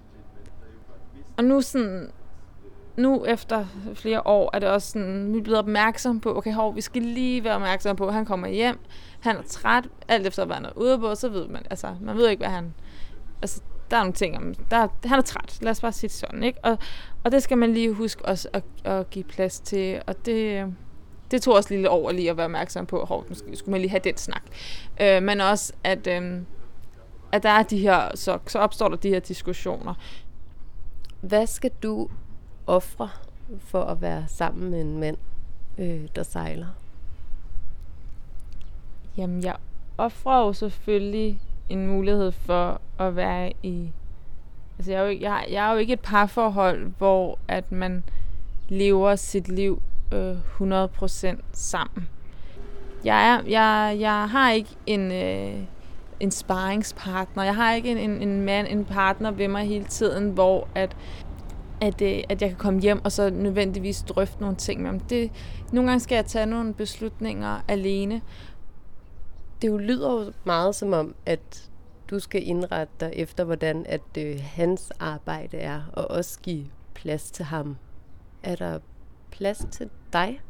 og 1.37 1.43
nu 1.43 1.61
sådan, 1.61 2.11
nu 3.01 3.25
efter 3.25 3.65
flere 3.93 4.27
år 4.27 4.49
er 4.53 4.59
det 4.59 4.69
også 4.69 4.91
sådan, 4.91 5.33
vi 5.33 5.37
er 5.37 5.43
blevet 5.43 5.59
opmærksom 5.59 6.19
på, 6.19 6.37
okay, 6.37 6.53
hov, 6.53 6.75
vi 6.75 6.81
skal 6.81 7.01
lige 7.01 7.43
være 7.43 7.55
opmærksom 7.55 7.95
på, 7.95 8.07
at 8.07 8.13
han 8.13 8.25
kommer 8.25 8.47
hjem, 8.47 8.79
han 9.19 9.37
er 9.37 9.41
træt, 9.41 9.87
alt 10.07 10.27
efter 10.27 10.45
hvad 10.45 10.55
han 10.55 10.65
er 10.65 10.77
ude 10.77 10.99
på, 10.99 11.15
så 11.15 11.29
ved 11.29 11.47
man, 11.47 11.65
altså, 11.69 11.95
man 12.01 12.15
ved 12.17 12.29
ikke, 12.29 12.41
hvad 12.41 12.49
han, 12.49 12.73
altså, 13.41 13.61
der 13.91 13.97
er 13.97 14.01
nogle 14.01 14.13
ting 14.13 14.37
om, 14.37 14.53
der, 14.71 14.87
han 15.05 15.17
er 15.17 15.23
træt, 15.23 15.57
lad 15.61 15.71
os 15.71 15.81
bare 15.81 15.91
sige 15.91 16.07
det 16.07 16.17
sådan, 16.17 16.43
ikke? 16.43 16.59
Og, 16.63 16.77
og 17.23 17.31
det 17.31 17.43
skal 17.43 17.57
man 17.57 17.73
lige 17.73 17.93
huske 17.93 18.25
også 18.25 18.49
at, 18.53 18.63
at 18.83 19.09
give 19.09 19.23
plads 19.23 19.59
til, 19.59 20.01
og 20.07 20.25
det, 20.25 20.65
det 21.31 21.41
tog 21.41 21.55
også 21.55 21.73
lidt 21.73 21.87
over 21.87 22.11
lige 22.11 22.29
at 22.29 22.37
være 22.37 22.45
opmærksom 22.45 22.85
på, 22.85 23.05
hov, 23.05 23.25
måske 23.29 23.55
skulle 23.55 23.71
man 23.71 23.81
lige 23.81 23.89
have 23.91 24.01
den 24.03 24.17
snak. 24.17 24.43
Øh, 25.01 25.23
men 25.23 25.41
også, 25.41 25.73
at, 25.83 26.07
øh, 26.07 26.41
at 27.31 27.43
der 27.43 27.49
er 27.49 27.63
de 27.63 27.77
her, 27.77 28.15
så, 28.15 28.37
så 28.47 28.59
opstår 28.59 28.87
der 28.87 28.95
de 28.95 29.09
her 29.09 29.19
diskussioner. 29.19 29.93
Hvad 31.21 31.47
skal 31.47 31.71
du 31.83 32.09
ofre 32.67 33.09
for 33.59 33.83
at 33.83 34.01
være 34.01 34.23
sammen 34.27 34.71
med 34.71 34.81
en 34.81 34.99
mand, 34.99 35.17
øh, 35.77 36.07
der 36.15 36.23
sejler? 36.23 36.67
Jamen, 39.17 39.43
jeg 39.43 39.55
offrer 39.97 40.45
jo 40.45 40.53
selvfølgelig 40.53 41.39
en 41.69 41.87
mulighed 41.87 42.31
for 42.31 42.81
at 42.99 43.15
være 43.15 43.51
i... 43.63 43.91
Altså, 44.77 44.91
jeg 44.91 45.01
er 45.01 45.05
jo, 45.05 45.19
jeg, 45.19 45.45
jeg 45.51 45.67
er 45.69 45.71
jo 45.71 45.77
ikke 45.77 45.93
et 45.93 45.99
parforhold, 45.99 46.91
hvor 46.97 47.39
at 47.47 47.71
man 47.71 48.03
lever 48.69 49.15
sit 49.15 49.47
liv 49.47 49.81
øh, 50.11 50.35
100% 50.61 51.41
sammen. 51.51 52.09
Jeg, 53.05 53.29
er, 53.29 53.41
jeg, 53.47 53.97
jeg 53.99 54.29
har 54.29 54.51
ikke 54.51 54.69
en, 54.85 55.11
øh, 55.11 55.63
en 56.19 56.31
sparringspartner. 56.31 57.43
Jeg 57.43 57.55
har 57.55 57.73
ikke 57.73 57.91
en, 57.91 57.97
en, 57.97 58.29
en 58.29 58.41
mand, 58.41 58.67
en 58.69 58.85
partner 58.85 59.31
ved 59.31 59.47
mig 59.47 59.67
hele 59.67 59.85
tiden, 59.85 60.29
hvor 60.29 60.67
at 60.75 60.97
at, 61.81 62.01
øh, 62.01 62.23
at 62.29 62.41
jeg 62.41 62.49
kan 62.49 62.57
komme 62.57 62.79
hjem 62.81 63.05
og 63.05 63.11
så 63.11 63.29
nødvendigvis 63.29 64.01
drøfte 64.01 64.41
nogle 64.41 64.55
ting 64.55 64.81
med 64.81 64.89
ham. 64.89 64.99
Det, 64.99 65.31
nogle 65.71 65.89
gange 65.89 65.99
skal 65.99 66.15
jeg 66.15 66.25
tage 66.25 66.45
nogle 66.45 66.73
beslutninger 66.73 67.61
alene. 67.67 68.21
Det 69.61 69.67
jo 69.67 69.77
lyder 69.77 70.13
jo 70.13 70.31
meget 70.43 70.75
som 70.75 70.93
om, 70.93 71.15
at 71.25 71.69
du 72.09 72.19
skal 72.19 72.47
indrette 72.47 72.93
dig 72.99 73.13
efter, 73.15 73.43
hvordan 73.43 73.85
at 73.89 74.17
øh, 74.17 74.39
hans 74.43 74.91
arbejde 74.99 75.57
er, 75.57 75.81
og 75.93 76.11
også 76.11 76.39
give 76.39 76.65
plads 76.93 77.31
til 77.31 77.45
ham. 77.45 77.77
Er 78.43 78.55
der 78.55 78.79
plads 79.31 79.65
til 79.71 79.89
dig? 80.13 80.41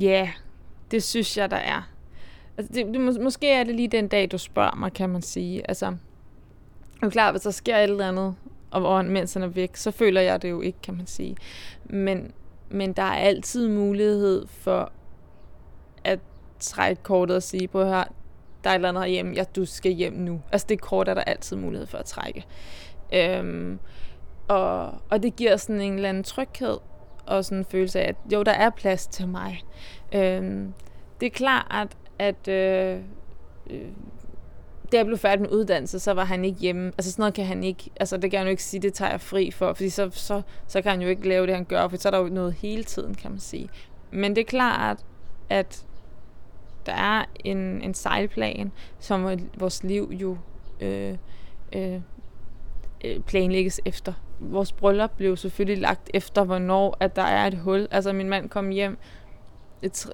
Ja, 0.00 0.06
yeah, 0.06 0.28
det 0.90 1.02
synes 1.02 1.38
jeg, 1.38 1.50
der 1.50 1.56
er. 1.56 1.88
Altså, 2.58 2.72
det, 2.72 2.86
det, 2.86 3.08
mås- 3.08 3.22
måske 3.22 3.50
er 3.50 3.64
det 3.64 3.74
lige 3.74 3.88
den 3.88 4.08
dag, 4.08 4.32
du 4.32 4.38
spørger 4.38 4.76
mig, 4.76 4.92
kan 4.92 5.10
man 5.10 5.22
sige. 5.22 5.68
Altså, 5.68 5.96
det 6.94 7.06
er 7.06 7.10
klart, 7.10 7.32
hvis 7.32 7.42
der 7.42 7.50
sker 7.50 7.76
et 7.76 7.82
eller 7.82 8.08
andet, 8.08 8.34
og 8.72 9.04
mens 9.04 9.34
han 9.34 9.42
er 9.42 9.46
væk, 9.46 9.76
så 9.76 9.90
føler 9.90 10.20
jeg 10.20 10.42
det 10.42 10.50
jo 10.50 10.60
ikke, 10.60 10.78
kan 10.82 10.96
man 10.96 11.06
sige. 11.06 11.36
Men, 11.84 12.32
men 12.70 12.92
der 12.92 13.02
er 13.02 13.16
altid 13.16 13.68
mulighed 13.68 14.46
for 14.46 14.92
at 16.04 16.18
trække 16.58 17.02
kortet 17.02 17.36
og 17.36 17.42
sige, 17.42 17.68
på 17.68 17.84
her, 17.84 18.04
der 18.64 18.70
er 18.70 18.74
et 18.74 18.74
eller 18.74 18.88
andet 18.88 19.08
hjemme, 19.08 19.34
ja, 19.34 19.44
du 19.56 19.64
skal 19.64 19.92
hjem 19.92 20.12
nu. 20.12 20.40
Altså 20.52 20.66
det 20.68 20.80
kort 20.80 21.08
er 21.08 21.14
der 21.14 21.22
altid 21.22 21.56
mulighed 21.56 21.86
for 21.86 21.98
at 21.98 22.04
trække. 22.04 22.44
Øhm, 23.14 23.78
og, 24.48 24.94
og 25.10 25.22
det 25.22 25.36
giver 25.36 25.56
sådan 25.56 25.80
en 25.80 25.94
eller 25.94 26.08
anden 26.08 26.24
tryghed, 26.24 26.76
og 27.26 27.44
sådan 27.44 27.58
en 27.58 27.64
følelse 27.64 28.00
af, 28.00 28.08
at 28.08 28.16
jo, 28.32 28.42
der 28.42 28.52
er 28.52 28.70
plads 28.70 29.06
til 29.06 29.28
mig. 29.28 29.62
Øhm, 30.14 30.74
det 31.20 31.26
er 31.26 31.30
klart, 31.30 31.96
at, 32.18 32.46
at 32.46 32.48
øh, 32.48 33.00
øh 33.70 33.88
da 34.92 34.96
jeg 34.96 35.06
blev 35.06 35.18
færdig 35.18 35.40
med 35.40 35.50
uddannelse, 35.50 35.98
så 35.98 36.12
var 36.12 36.24
han 36.24 36.44
ikke 36.44 36.58
hjemme. 36.58 36.86
Altså 36.98 37.12
sådan 37.12 37.22
noget 37.22 37.34
kan 37.34 37.44
han 37.44 37.64
ikke, 37.64 37.90
altså 38.00 38.16
det 38.16 38.30
kan 38.30 38.38
han 38.38 38.46
jo 38.46 38.50
ikke 38.50 38.62
sige, 38.62 38.82
det 38.82 38.94
tager 38.94 39.10
jeg 39.10 39.20
fri 39.20 39.50
for, 39.50 39.72
fordi 39.72 39.90
så, 39.90 40.10
så, 40.12 40.42
så 40.66 40.82
kan 40.82 40.90
han 40.90 41.02
jo 41.02 41.08
ikke 41.08 41.28
lave 41.28 41.46
det, 41.46 41.54
han 41.54 41.64
gør, 41.64 41.88
for 41.88 41.96
så 41.96 42.08
er 42.08 42.10
der 42.10 42.18
jo 42.18 42.28
noget 42.28 42.52
hele 42.52 42.84
tiden, 42.84 43.14
kan 43.14 43.30
man 43.30 43.40
sige. 43.40 43.68
Men 44.10 44.36
det 44.36 44.40
er 44.40 44.46
klart, 44.46 44.98
at 45.48 45.84
der 46.86 46.92
er 46.92 47.24
en, 47.44 47.58
en 47.58 47.94
sejlplan, 47.94 48.72
som 48.98 49.38
vores 49.58 49.84
liv 49.84 50.12
jo 50.12 50.36
øh, 50.80 51.16
øh, 51.72 52.00
øh 53.04 53.20
planlægges 53.20 53.80
efter. 53.84 54.12
Vores 54.40 54.72
bryllup 54.72 55.10
blev 55.16 55.36
selvfølgelig 55.36 55.82
lagt 55.82 56.10
efter, 56.14 56.44
hvornår 56.44 56.96
at 57.00 57.16
der 57.16 57.22
er 57.22 57.46
et 57.46 57.58
hul. 57.58 57.88
Altså 57.90 58.12
min 58.12 58.28
mand 58.28 58.48
kom 58.48 58.68
hjem 58.70 58.98
et, 59.82 60.06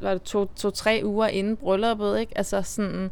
var 0.00 0.12
det 0.12 0.22
to, 0.22 0.44
to, 0.44 0.70
tre 0.70 1.00
uger 1.04 1.26
inden 1.26 1.56
brylluppet, 1.56 2.18
ikke? 2.20 2.38
Altså 2.38 2.62
sådan, 2.62 3.10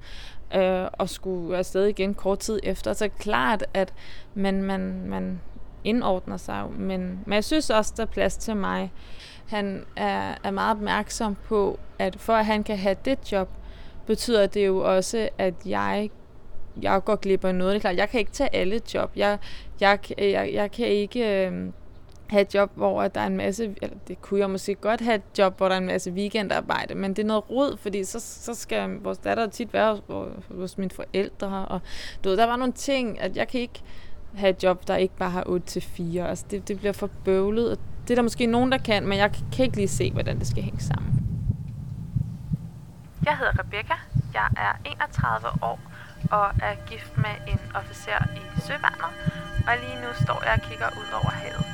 øh, 0.55 0.89
og 0.93 1.09
skulle 1.09 1.59
afsted 1.59 1.87
igen 1.87 2.15
kort 2.15 2.39
tid 2.39 2.61
efter. 2.63 2.93
Så 2.93 3.09
klart, 3.09 3.65
at 3.75 3.93
man, 4.35 4.63
man, 4.63 5.07
man 5.07 5.41
indordner 5.85 6.37
sig. 6.37 6.65
Men, 6.71 7.21
men 7.27 7.35
jeg 7.35 7.45
synes 7.45 7.71
også, 7.71 7.93
der 7.97 8.03
er 8.03 8.07
plads 8.07 8.37
til 8.37 8.57
mig. 8.57 8.93
Han 9.47 9.85
er, 9.97 10.35
er 10.45 10.51
meget 10.51 10.77
opmærksom 10.77 11.37
på, 11.49 11.79
at 11.99 12.17
for 12.17 12.33
at 12.33 12.47
han 12.47 12.65
kan 12.65 12.79
have 12.79 12.97
det 13.05 13.33
job, 13.33 13.49
betyder 14.07 14.47
det 14.47 14.67
jo 14.67 14.97
også, 14.97 15.29
at 15.39 15.55
jeg 15.67 16.11
jeg 16.83 17.05
går 17.05 17.17
glip 17.17 17.45
af 17.45 17.55
noget. 17.55 17.73
Det 17.73 17.77
er 17.77 17.81
klart, 17.81 17.97
jeg 17.97 18.09
kan 18.09 18.21
ikke 18.21 18.33
tage 18.33 18.55
alle 18.55 18.81
job. 18.95 19.11
Jeg, 19.17 19.39
jeg, 19.81 19.99
jeg, 20.19 20.51
jeg 20.53 20.71
kan 20.71 20.87
ikke... 20.87 21.47
Øh, 21.47 21.69
have 22.27 22.41
et 22.41 22.55
job, 22.55 22.71
hvor 22.75 23.09
der 23.09 23.21
er 23.21 23.27
en 23.27 23.37
masse, 23.37 23.75
eller 23.83 23.97
det 24.09 24.23
kunne 24.23 24.41
jeg 24.41 24.51
måske 24.51 24.75
godt 24.75 25.01
have 25.01 25.15
et 25.15 25.39
job, 25.39 25.57
hvor 25.57 25.69
der 25.69 25.75
er 25.75 25.79
en 25.79 25.87
masse 25.87 26.11
weekendarbejde, 26.11 26.95
men 26.95 27.11
det 27.15 27.23
er 27.23 27.27
noget 27.27 27.51
rod, 27.51 27.77
fordi 27.77 28.05
så, 28.05 28.21
så 28.21 28.55
skal 28.55 28.91
vores 29.03 29.19
datter 29.19 29.47
tit 29.47 29.73
være 29.73 30.01
hos, 30.09 30.29
hos 30.51 30.79
mine 30.79 30.91
forældre, 30.91 31.67
og 31.67 31.81
du 32.25 32.29
ved, 32.29 32.37
der 32.37 32.47
var 32.47 32.57
nogle 32.57 32.73
ting, 32.73 33.21
at 33.21 33.37
jeg 33.37 33.49
kan 33.49 33.61
ikke 33.61 33.83
have 34.35 34.51
et 34.51 34.63
job, 34.63 34.89
der 34.89 34.97
ikke 34.97 35.17
bare 35.17 35.31
har 35.31 35.45
8 35.47 35.67
til 35.67 35.83
4. 35.83 36.29
Altså 36.29 36.45
det, 36.51 36.69
det 36.69 36.79
bliver 36.79 36.93
for 36.93 37.11
bøvlet, 37.25 37.71
og 37.71 37.79
Det 38.03 38.11
er 38.11 38.15
der 38.15 38.23
måske 38.23 38.47
nogen, 38.47 38.73
der 38.73 38.79
kan, 38.79 39.07
men 39.07 39.19
jeg 39.19 39.33
kan 39.53 39.65
ikke 39.65 39.77
lige 39.77 39.89
se, 39.89 40.11
hvordan 40.13 40.39
det 40.39 40.47
skal 40.47 40.63
hænge 40.63 40.81
sammen. 40.81 41.25
Jeg 43.25 43.37
hedder 43.39 43.53
Rebecca. 43.59 43.95
Jeg 44.35 44.49
er 44.57 44.91
31 44.91 45.49
år 45.63 45.81
og 46.31 46.47
er 46.63 46.75
gift 46.91 47.17
med 47.17 47.35
en 47.49 47.61
officer 47.75 48.25
i 48.37 48.61
Søværnet. 48.61 49.13
Og 49.69 49.75
lige 49.83 49.97
nu 50.03 50.09
står 50.25 50.43
jeg 50.45 50.53
og 50.53 50.71
kigger 50.71 50.89
ud 51.01 51.09
over 51.13 51.31
havet. 51.31 51.74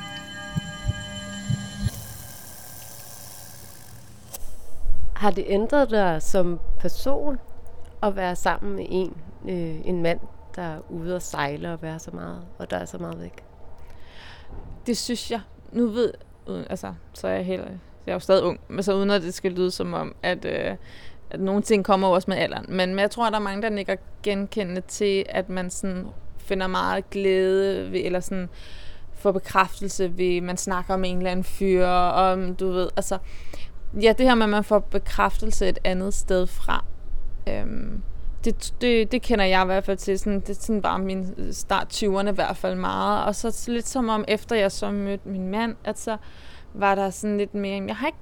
Har 5.21 5.31
det 5.31 5.45
ændret 5.47 5.89
dig 5.89 6.21
som 6.21 6.59
person 6.79 7.37
at 8.03 8.15
være 8.15 8.35
sammen 8.35 8.75
med 8.75 8.85
en, 8.89 9.17
øh, 9.49 9.87
en 9.87 10.01
mand, 10.01 10.19
der 10.55 10.61
er 10.61 10.79
ude 10.89 11.15
og 11.15 11.21
sejle 11.21 11.73
og 11.73 11.81
være 11.81 11.99
så 11.99 12.11
meget, 12.13 12.41
og 12.57 12.71
der 12.71 12.77
er 12.77 12.85
så 12.85 12.97
meget 12.97 13.21
væk? 13.21 13.43
Det 14.85 14.97
synes 14.97 15.31
jeg. 15.31 15.41
Nu 15.71 15.87
ved 15.87 16.13
altså, 16.69 16.93
så 17.13 17.27
er 17.27 17.31
jeg 17.31 17.45
heller, 17.45 17.65
jeg 18.05 18.11
er 18.11 18.13
jo 18.13 18.19
stadig 18.19 18.43
ung, 18.43 18.59
men 18.67 18.83
så 18.83 18.93
uden 18.93 19.09
at 19.09 19.21
det 19.21 19.33
skal 19.33 19.51
lyde 19.51 19.71
som 19.71 19.93
om, 19.93 20.15
at, 20.23 20.45
øh, 20.45 20.75
at 21.29 21.39
nogle 21.39 21.61
ting 21.61 21.85
kommer 21.85 22.07
også 22.07 22.31
med 22.31 22.37
alderen. 22.37 22.65
Men, 22.69 22.89
men 22.89 22.99
jeg 22.99 23.11
tror, 23.11 23.25
at 23.25 23.33
der 23.33 23.39
er 23.39 23.43
mange, 23.43 23.61
der 23.61 23.69
nikker 23.69 23.95
genkendende 24.23 24.81
til, 24.81 25.25
at 25.29 25.49
man 25.49 25.69
sådan 25.69 26.07
finder 26.37 26.67
meget 26.67 27.09
glæde 27.09 27.91
ved, 27.91 28.01
eller 28.03 28.19
sådan 28.19 28.49
får 29.13 29.31
bekræftelse 29.31 30.17
ved, 30.17 30.41
man 30.41 30.57
snakker 30.57 30.93
om 30.93 31.03
en 31.03 31.17
eller 31.17 31.31
anden 31.31 31.43
fyr, 31.43 31.87
og 31.87 32.39
mm, 32.39 32.55
du 32.55 32.71
ved, 32.71 32.89
altså, 32.97 33.17
ja, 33.93 34.13
det 34.17 34.25
her 34.25 34.35
med, 34.35 34.43
at 34.43 34.49
man 34.49 34.63
får 34.63 34.79
bekræftelse 34.79 35.69
et 35.69 35.79
andet 35.83 36.13
sted 36.13 36.47
fra, 36.47 36.85
øhm, 37.47 38.01
det, 38.43 38.73
det, 38.81 39.11
det 39.11 39.21
kender 39.21 39.45
jeg 39.45 39.63
i 39.63 39.65
hvert 39.65 39.83
fald 39.83 39.97
til. 39.97 40.19
Sådan, 40.19 40.39
det 40.39 40.49
er 40.49 40.53
sådan 40.53 40.81
bare 40.81 40.99
min 40.99 41.53
start 41.53 42.03
20'erne 42.03 42.29
i 42.29 42.35
hvert 42.35 42.57
fald 42.57 42.75
meget. 42.75 43.25
Og 43.25 43.35
så 43.35 43.65
lidt 43.67 43.87
som 43.87 44.09
om, 44.09 44.25
efter 44.27 44.55
jeg 44.55 44.71
så 44.71 44.91
mødte 44.91 45.29
min 45.29 45.47
mand, 45.47 45.75
at 45.83 45.99
så 45.99 46.17
var 46.73 46.95
der 46.95 47.09
sådan 47.09 47.37
lidt 47.37 47.53
mere, 47.53 47.83
jeg 47.87 47.95
har 47.95 48.07
ikke 48.07 48.17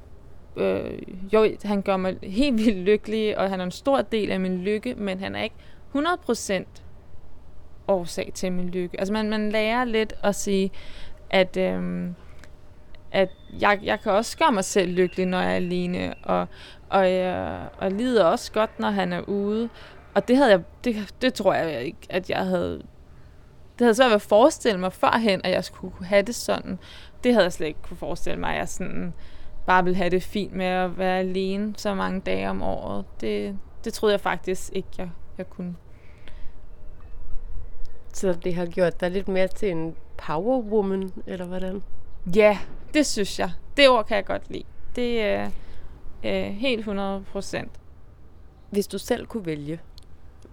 øh, 0.55 1.01
jo, 1.33 1.47
han 1.63 1.81
gør 1.81 1.97
mig 1.97 2.17
helt 2.23 2.57
vildt 2.57 2.77
lykkelig, 2.77 3.37
og 3.37 3.49
han 3.49 3.59
er 3.59 3.63
en 3.63 3.71
stor 3.71 4.01
del 4.01 4.31
af 4.31 4.39
min 4.39 4.57
lykke, 4.57 4.95
men 4.95 5.19
han 5.19 5.35
er 5.35 5.43
ikke 5.43 5.55
100% 5.95 6.63
årsag 7.87 8.31
til 8.33 8.51
min 8.51 8.69
lykke. 8.69 8.99
Altså 8.99 9.13
man, 9.13 9.29
man 9.29 9.51
lærer 9.51 9.83
lidt 9.83 10.13
at 10.23 10.35
sige, 10.35 10.71
at, 11.29 11.57
øhm, 11.57 12.15
at 13.11 13.29
jeg, 13.59 13.79
jeg 13.83 13.99
kan 13.99 14.11
også 14.11 14.37
gøre 14.37 14.51
mig 14.51 14.63
selv 14.63 14.91
lykkelig, 14.91 15.25
når 15.25 15.39
jeg 15.39 15.51
er 15.51 15.55
alene, 15.55 16.13
og, 16.23 16.47
og, 16.89 17.11
jeg, 17.11 17.67
og 17.77 17.91
lider 17.91 18.25
også 18.25 18.51
godt, 18.51 18.79
når 18.79 18.89
han 18.89 19.13
er 19.13 19.21
ude. 19.21 19.69
Og 20.13 20.27
det 20.27 20.37
havde 20.37 20.51
jeg, 20.51 20.61
det, 20.83 21.13
det 21.21 21.33
tror 21.33 21.53
jeg 21.53 21.83
ikke, 21.83 21.97
at 22.09 22.29
jeg 22.29 22.45
havde, 22.45 22.81
det 23.79 23.85
havde 23.85 23.95
svært 23.95 24.09
ved 24.09 24.15
at 24.15 24.21
forestille 24.21 24.79
mig 24.79 24.93
førhen, 24.93 25.41
at 25.43 25.51
jeg 25.51 25.63
skulle 25.63 26.05
have 26.05 26.21
det 26.21 26.35
sådan. 26.35 26.79
Det 27.23 27.33
havde 27.33 27.43
jeg 27.43 27.53
slet 27.53 27.67
ikke 27.67 27.81
kunne 27.81 27.97
forestille 27.97 28.39
mig, 28.39 28.49
at 28.49 28.57
jeg 28.57 28.69
sådan 28.69 29.13
bare 29.65 29.83
ville 29.83 29.97
have 29.97 30.09
det 30.09 30.23
fint 30.23 30.53
med 30.53 30.65
at 30.65 30.97
være 30.97 31.19
alene 31.19 31.73
så 31.77 31.93
mange 31.93 32.21
dage 32.21 32.49
om 32.49 32.61
året. 32.61 33.05
Det, 33.21 33.59
det 33.83 33.93
troede 33.93 34.13
jeg 34.13 34.21
faktisk 34.21 34.69
ikke, 34.73 34.89
jeg, 34.97 35.09
jeg 35.37 35.49
kunne. 35.49 35.75
Så 38.13 38.33
det 38.33 38.55
har 38.55 38.65
gjort 38.65 39.01
dig 39.01 39.11
lidt 39.11 39.27
mere 39.27 39.47
til 39.47 39.71
en 39.71 39.95
power 40.17 40.59
woman, 40.59 41.11
eller 41.27 41.45
hvordan? 41.45 41.83
Ja, 42.35 42.59
det 42.93 43.05
synes 43.05 43.39
jeg. 43.39 43.51
Det 43.77 43.89
ord 43.89 44.05
kan 44.05 44.17
jeg 44.17 44.25
godt 44.25 44.49
lide. 44.49 44.63
Det 44.95 45.21
er 45.21 45.51
øh, 46.23 46.43
helt 46.43 46.79
100 46.79 47.23
procent. 47.31 47.71
Hvis 48.69 48.87
du 48.87 48.97
selv 48.97 49.25
kunne 49.25 49.45
vælge, 49.45 49.79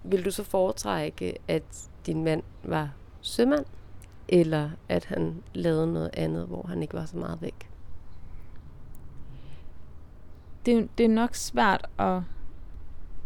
vil 0.03 0.25
du 0.25 0.31
så 0.31 0.43
foretrække, 0.43 1.37
at 1.47 1.89
din 2.05 2.23
mand 2.23 2.43
var 2.63 2.91
sømand, 3.21 3.65
eller 4.27 4.69
at 4.89 5.05
han 5.05 5.43
lavede 5.53 5.93
noget 5.93 6.09
andet, 6.13 6.47
hvor 6.47 6.65
han 6.67 6.81
ikke 6.81 6.93
var 6.93 7.05
så 7.05 7.17
meget 7.17 7.41
væk? 7.41 7.69
Det, 10.65 10.89
det 10.97 11.03
er 11.03 11.09
nok 11.09 11.35
svært 11.35 11.87
at... 11.99 12.21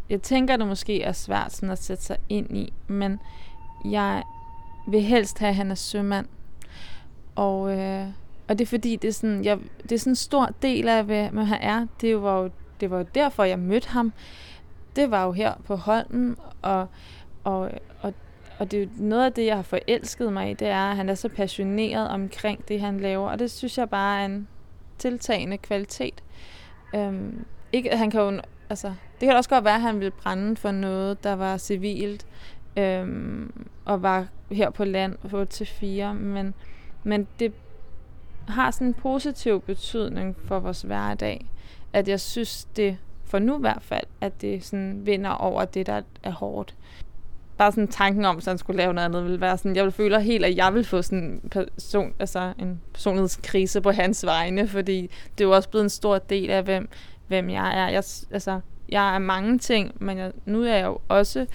Jeg 0.10 0.22
tænker, 0.22 0.58
det 0.58 0.68
måske 0.68 1.04
er 1.04 1.12
svært 1.12 1.54
sådan 1.54 1.70
at 1.70 1.84
sætte 1.84 2.04
sig 2.04 2.18
ind 2.30 2.58
i, 2.58 2.74
men 2.88 3.20
jeg 3.86 4.24
vil 4.88 5.02
helst 5.02 5.40
have, 5.40 5.50
at 5.50 5.56
han 5.56 5.72
er 5.72 5.76
sømand. 5.76 6.28
Og, 7.36 7.80
øh, 7.80 8.08
og 8.52 8.60
det 8.60 8.66
er 8.66 8.70
fordi, 8.70 8.96
det 8.96 9.08
er 9.08 9.12
sådan, 9.12 9.46
jeg, 9.46 9.58
det 9.84 9.92
er 9.92 10.00
sådan 10.00 10.12
en 10.12 10.16
stor 10.16 10.50
del 10.62 10.88
af, 10.88 11.04
hvad 11.04 11.46
han 11.46 11.62
er. 11.62 11.88
Det 12.02 12.22
var 12.22 12.42
jo 12.42 12.50
det 12.82 12.92
var 12.92 12.98
jo 12.98 13.06
derfor, 13.16 13.44
jeg 13.44 13.60
mødte 13.60 13.90
ham 13.90 14.14
det 14.96 15.12
var 15.12 15.26
jo 15.26 15.32
her 15.32 15.54
på 15.66 15.76
Holmen, 15.76 16.38
og, 16.62 16.88
og, 17.44 17.72
og, 18.02 18.14
og 18.60 18.72
det 18.72 18.84
er 18.84 18.88
noget 18.98 19.26
af 19.26 19.34
det, 19.34 19.46
jeg 19.46 19.56
har 19.56 19.64
forelsket 19.64 20.34
mig 20.34 20.52
i, 20.52 20.54
det 20.54 20.68
er, 20.68 20.90
at 20.90 20.96
han 20.96 21.10
er 21.10 21.16
så 21.16 21.30
passioneret 21.30 22.10
omkring 22.10 22.68
det, 22.68 22.82
han 22.82 23.00
laver, 23.00 23.30
og 23.30 23.40
det 23.40 23.52
synes 23.52 23.78
jeg 23.78 23.90
bare 23.90 24.22
er 24.22 24.26
en 24.26 24.48
tiltagende 24.98 25.58
kvalitet. 25.58 26.24
Øhm, 26.96 27.46
ikke, 27.72 27.98
han 27.98 28.12
kan 28.12 28.22
jo, 28.22 28.42
altså, 28.70 28.88
det 29.20 29.28
kan 29.28 29.36
også 29.36 29.50
godt 29.50 29.64
være, 29.64 29.76
at 29.76 29.82
han 29.82 30.00
ville 30.00 30.12
brænde 30.12 30.56
for 30.56 30.72
noget, 30.72 31.24
der 31.24 31.34
var 31.34 31.58
civilt, 31.58 32.26
øhm, 32.78 33.66
og 33.86 34.02
var 34.02 34.28
her 34.52 34.70
på 34.70 34.86
land 34.86 35.18
på 35.30 35.46
til 35.46 35.68
fire, 35.68 36.14
men, 36.14 36.54
men 37.04 37.28
det 37.40 37.54
har 38.48 38.72
sådan 38.72 38.88
en 38.88 38.94
positiv 38.94 39.62
betydning 39.62 40.36
for 40.46 40.60
vores 40.60 40.82
hverdag, 40.82 41.46
at 41.94 42.08
jeg 42.08 42.20
synes, 42.20 42.68
det 42.76 42.98
for 43.32 43.40
nu 43.40 43.58
i 43.58 43.62
hvert 43.62 43.82
fald, 43.82 44.04
at 44.22 44.42
det 44.42 44.64
sådan 44.64 45.02
vinder 45.06 45.30
over 45.30 45.66
det, 45.66 45.86
der 45.88 46.02
er 46.24 46.32
hårdt. 46.32 46.76
Bare 47.58 47.72
sådan 47.72 47.88
tanken 47.88 48.26
om, 48.26 48.38
at 48.38 48.46
han 48.46 48.58
skulle 48.58 48.78
lave 48.78 48.94
noget 48.94 49.06
andet, 49.06 49.24
ville 49.24 49.42
være 49.42 49.58
sådan, 49.58 49.76
jeg 49.76 49.84
vil 49.84 49.92
føle 49.92 50.22
helt, 50.22 50.46
at 50.46 50.56
jeg 50.56 50.74
vil 50.74 50.84
få 50.84 51.02
sådan 51.02 51.24
en, 51.24 51.50
person, 51.52 52.14
altså 52.20 52.54
en 52.60 52.82
personlighedskrise 52.94 53.82
på 53.82 53.92
hans 53.92 54.26
vegne, 54.26 54.68
fordi 54.68 55.02
det 55.38 55.44
er 55.44 55.48
jo 55.48 55.56
også 55.56 55.70
blevet 55.70 55.84
en 55.84 55.90
stor 55.90 56.18
del 56.18 56.50
af, 56.50 56.64
hvem, 56.64 56.90
hvem 57.28 57.50
jeg 57.50 57.78
er. 57.78 57.88
Jeg, 57.90 58.04
altså, 58.32 58.60
jeg 58.90 59.16
er 59.16 59.20
mange 59.20 59.58
ting, 59.58 59.92
men 60.00 60.18
jeg, 60.18 60.32
nu 60.46 60.64
er 60.64 60.76
jeg 60.76 60.86
jo 60.86 61.00
også 61.08 61.46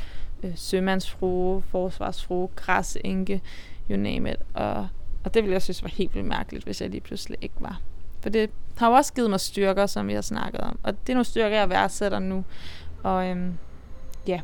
øh, 0.42 0.52
sømandsfrue, 0.54 1.62
forsvarsfrue, 1.62 2.48
græsenke, 2.56 3.40
you 3.90 3.96
name 3.96 4.30
it. 4.30 4.36
Og, 4.54 4.88
og 5.26 5.34
det 5.34 5.42
ville 5.42 5.52
jeg 5.52 5.62
synes 5.62 5.82
var 5.82 5.88
helt 5.88 6.14
vildt 6.14 6.28
mærkeligt, 6.28 6.64
hvis 6.64 6.80
jeg 6.80 6.90
lige 6.90 7.00
pludselig 7.00 7.38
ikke 7.42 7.54
var. 7.60 7.80
For 8.20 8.28
det 8.28 8.50
har 8.76 8.88
jo 8.88 8.94
også 8.94 9.12
givet 9.12 9.30
mig 9.30 9.40
styrker, 9.40 9.86
som 9.86 10.08
vi 10.08 10.14
har 10.14 10.20
snakket 10.20 10.60
om. 10.60 10.78
Og 10.82 10.92
det 10.92 11.08
er 11.12 11.14
nogle 11.14 11.24
styrker, 11.24 11.56
jeg 11.56 11.70
værdsætter 11.70 12.18
nu. 12.18 12.44
Og 13.02 13.26
øhm, 13.26 13.58
ja. 14.26 14.40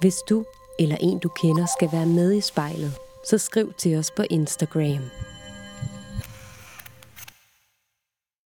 Hvis 0.00 0.16
du 0.28 0.44
eller 0.78 0.96
en, 1.00 1.18
du 1.18 1.28
kender, 1.28 1.66
skal 1.78 1.88
være 1.92 2.06
med 2.06 2.32
i 2.32 2.40
spejlet, 2.40 2.92
så 3.26 3.38
skriv 3.38 3.72
til 3.78 3.96
os 3.98 4.10
på 4.10 4.22
Instagram. 4.30 5.10